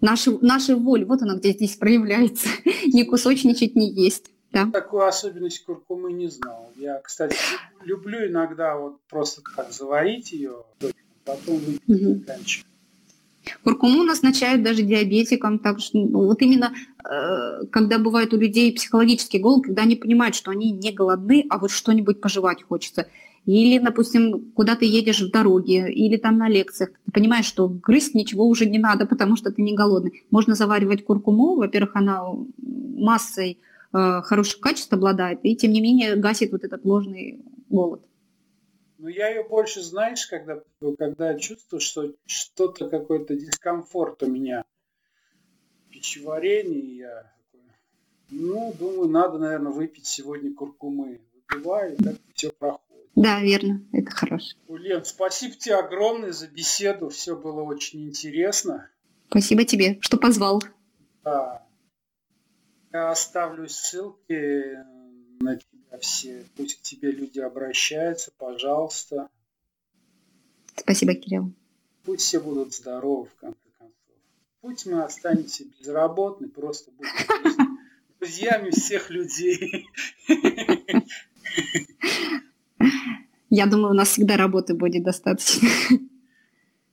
нашей, 0.00 0.38
нашей 0.40 0.74
воли, 0.74 1.04
вот 1.04 1.22
она 1.22 1.36
где 1.36 1.52
здесь 1.52 1.76
проявляется. 1.76 2.48
не 2.92 3.04
кусочничать, 3.04 3.74
не 3.76 3.90
есть. 3.90 4.30
Да. 4.52 4.66
Такую 4.66 5.06
особенность 5.06 5.64
куркумы 5.64 6.12
не 6.12 6.28
знал. 6.28 6.69
Я, 6.80 6.98
кстати, 7.00 7.36
люблю 7.84 8.26
иногда 8.26 8.74
вот 8.74 9.02
просто 9.02 9.42
так 9.54 9.70
заварить 9.70 10.32
ее, 10.32 10.64
потом 11.26 11.58
выпить. 11.86 12.64
Куркуму 13.62 14.02
назначают 14.02 14.62
даже 14.62 14.82
диабетикам, 14.82 15.58
так 15.58 15.80
что 15.80 15.98
ну, 15.98 16.24
вот 16.24 16.40
именно 16.40 16.72
э, 17.04 17.66
когда 17.70 17.98
бывает 17.98 18.32
у 18.32 18.38
людей 18.38 18.72
психологический 18.72 19.38
голод, 19.38 19.66
когда 19.66 19.82
они 19.82 19.96
понимают, 19.96 20.34
что 20.34 20.50
они 20.50 20.70
не 20.70 20.90
голодны, 20.90 21.44
а 21.50 21.58
вот 21.58 21.70
что-нибудь 21.70 22.22
пожевать 22.22 22.62
хочется. 22.62 23.08
Или, 23.44 23.78
допустим, 23.78 24.50
куда 24.54 24.74
ты 24.74 24.86
едешь 24.86 25.20
в 25.20 25.30
дороге, 25.30 25.92
или 25.92 26.16
там 26.16 26.38
на 26.38 26.48
лекциях, 26.48 26.92
ты 27.04 27.12
понимаешь, 27.12 27.46
что 27.46 27.68
грызть 27.68 28.14
ничего 28.14 28.46
уже 28.46 28.64
не 28.64 28.78
надо, 28.78 29.04
потому 29.04 29.36
что 29.36 29.50
ты 29.50 29.60
не 29.60 29.74
голодный. 29.74 30.24
Можно 30.30 30.54
заваривать 30.54 31.04
куркуму, 31.04 31.56
во-первых, 31.56 31.96
она 31.96 32.22
массой 32.56 33.58
э, 33.92 34.22
хороших 34.22 34.60
качеств 34.60 34.92
обладает, 34.92 35.40
и 35.42 35.56
тем 35.56 35.72
не 35.72 35.80
менее 35.80 36.16
гасит 36.16 36.52
вот 36.52 36.64
этот 36.64 36.84
ложный 36.84 37.44
голод. 37.68 38.04
Ну, 38.98 39.08
я 39.08 39.28
ее 39.28 39.44
больше, 39.44 39.80
знаешь, 39.82 40.26
когда, 40.26 40.60
когда 40.98 41.34
чувствую, 41.38 41.80
что 41.80 42.12
что-то, 42.26 42.88
какой-то 42.88 43.34
дискомфорт 43.34 44.22
у 44.22 44.26
меня 44.26 44.64
в 45.86 45.90
пищеварении, 45.90 46.98
я 46.98 47.32
ну, 48.30 48.72
думаю, 48.78 49.08
надо, 49.08 49.38
наверное, 49.38 49.72
выпить 49.72 50.06
сегодня 50.06 50.54
куркумы. 50.54 51.20
Выпиваю, 51.34 51.96
и 51.96 52.02
как 52.02 52.14
все 52.34 52.50
проходит. 52.50 53.08
Да, 53.16 53.40
верно, 53.40 53.84
это 53.92 54.10
хорошо. 54.10 54.56
Лен, 54.68 55.04
спасибо 55.04 55.54
тебе 55.54 55.74
огромное 55.74 56.32
за 56.32 56.46
беседу, 56.46 57.08
все 57.08 57.36
было 57.36 57.62
очень 57.62 58.06
интересно. 58.06 58.88
Спасибо 59.28 59.64
тебе, 59.64 59.98
что 60.00 60.16
позвал. 60.16 60.62
Да. 61.24 61.66
Я 62.92 63.10
оставлю 63.10 63.68
ссылки 63.68 64.78
на 65.40 65.56
тебя 65.56 65.98
все. 66.00 66.44
Пусть 66.56 66.80
к 66.80 66.82
тебе 66.82 67.12
люди 67.12 67.38
обращаются, 67.38 68.32
пожалуйста. 68.36 69.28
Спасибо, 70.76 71.14
Кирилл. 71.14 71.52
Пусть 72.04 72.22
все 72.22 72.40
будут 72.40 72.74
здоровы, 72.74 73.26
в 73.26 73.34
конце 73.36 73.58
концов. 73.78 74.16
Пусть 74.60 74.86
мы 74.86 75.02
останемся 75.02 75.64
безработны, 75.64 76.48
просто 76.48 76.90
будем 76.90 77.78
друзьями 78.18 78.70
всех 78.70 79.10
людей. 79.10 79.86
Я 83.50 83.66
думаю, 83.66 83.90
у 83.90 83.96
нас 83.96 84.08
всегда 84.08 84.36
работы 84.36 84.74
будет 84.74 85.04
достаточно. 85.04 85.68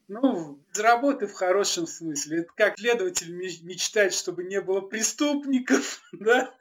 Ну, 0.08 0.57
без 0.78 0.84
работы 0.84 1.28
в 1.28 1.34
хорошем 1.34 1.88
смысле. 1.88 2.40
Это 2.40 2.50
как 2.56 2.78
следователь 2.78 3.32
мечтает, 3.32 4.14
чтобы 4.14 4.44
не 4.44 4.62
было 4.62 4.82
преступников, 4.82 6.02
да? 6.14 6.54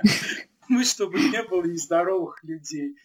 Мы, 0.68 0.84
чтобы 0.84 1.18
не 1.18 1.42
было 1.44 1.64
нездоровых 1.64 2.42
людей. 2.42 2.96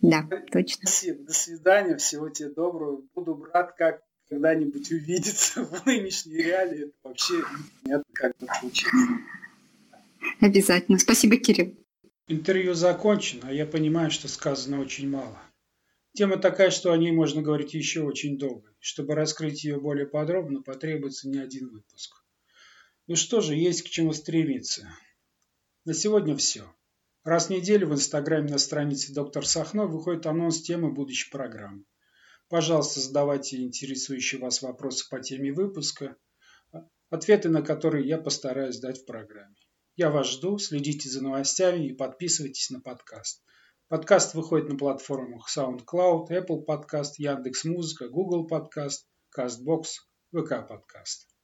Да, 0.00 0.26
точно. 0.50 0.86
Спасибо. 0.86 1.24
До 1.24 1.32
свидания. 1.32 1.96
Всего 1.96 2.28
тебе 2.28 2.50
доброго. 2.50 3.02
Буду 3.14 3.46
рад, 3.52 3.74
как 3.76 4.02
когда-нибудь 4.28 4.90
увидеться 4.92 5.64
в 5.64 5.86
нынешней 5.86 6.38
реалии. 6.38 6.84
Это 6.84 6.94
вообще 7.02 7.42
нет, 7.84 8.02
как 8.12 8.34
это 8.40 8.52
случится. 8.60 8.96
Обязательно. 10.40 10.98
Спасибо, 10.98 11.36
Кирилл. 11.36 11.74
Интервью 12.28 12.74
закончено, 12.74 13.48
а 13.48 13.52
я 13.52 13.66
понимаю, 13.66 14.10
что 14.10 14.26
сказано 14.26 14.80
очень 14.80 15.08
мало. 15.08 15.38
Тема 16.16 16.38
такая, 16.38 16.70
что 16.70 16.92
о 16.92 16.96
ней 16.96 17.12
можно 17.12 17.42
говорить 17.42 17.74
еще 17.74 18.00
очень 18.00 18.38
долго. 18.38 18.74
Чтобы 18.80 19.14
раскрыть 19.14 19.64
ее 19.64 19.78
более 19.78 20.06
подробно, 20.06 20.62
потребуется 20.62 21.28
не 21.28 21.36
один 21.36 21.68
выпуск. 21.68 22.24
Ну 23.06 23.16
что 23.16 23.42
же, 23.42 23.54
есть 23.54 23.82
к 23.82 23.90
чему 23.90 24.14
стремиться. 24.14 24.88
На 25.84 25.92
сегодня 25.92 26.34
все. 26.34 26.74
Раз 27.22 27.48
в 27.48 27.50
неделю 27.50 27.88
в 27.88 27.92
Инстаграме 27.92 28.50
на 28.50 28.56
странице 28.56 29.12
доктор 29.12 29.46
Сахно 29.46 29.84
выходит 29.84 30.24
анонс 30.24 30.62
темы 30.62 30.90
будущей 30.90 31.30
программы. 31.30 31.84
Пожалуйста, 32.48 33.00
задавайте 33.00 33.58
интересующие 33.58 34.40
вас 34.40 34.62
вопросы 34.62 35.06
по 35.10 35.20
теме 35.20 35.52
выпуска, 35.52 36.16
ответы 37.10 37.50
на 37.50 37.60
которые 37.60 38.08
я 38.08 38.16
постараюсь 38.16 38.78
дать 38.78 39.02
в 39.02 39.04
программе. 39.04 39.56
Я 39.96 40.10
вас 40.10 40.28
жду, 40.30 40.56
следите 40.56 41.10
за 41.10 41.22
новостями 41.22 41.88
и 41.88 41.92
подписывайтесь 41.92 42.70
на 42.70 42.80
подкаст. 42.80 43.42
Подкаст 43.88 44.34
выходит 44.34 44.68
на 44.68 44.76
платформах 44.76 45.46
SoundCloud, 45.48 46.26
Apple 46.30 46.66
Podcast, 46.66 47.12
Яндекс.Музыка, 47.18 48.08
Google 48.08 48.44
Podcast, 48.48 49.04
CastBox, 49.38 49.84
VK 50.34 50.68
Podcast. 50.68 51.28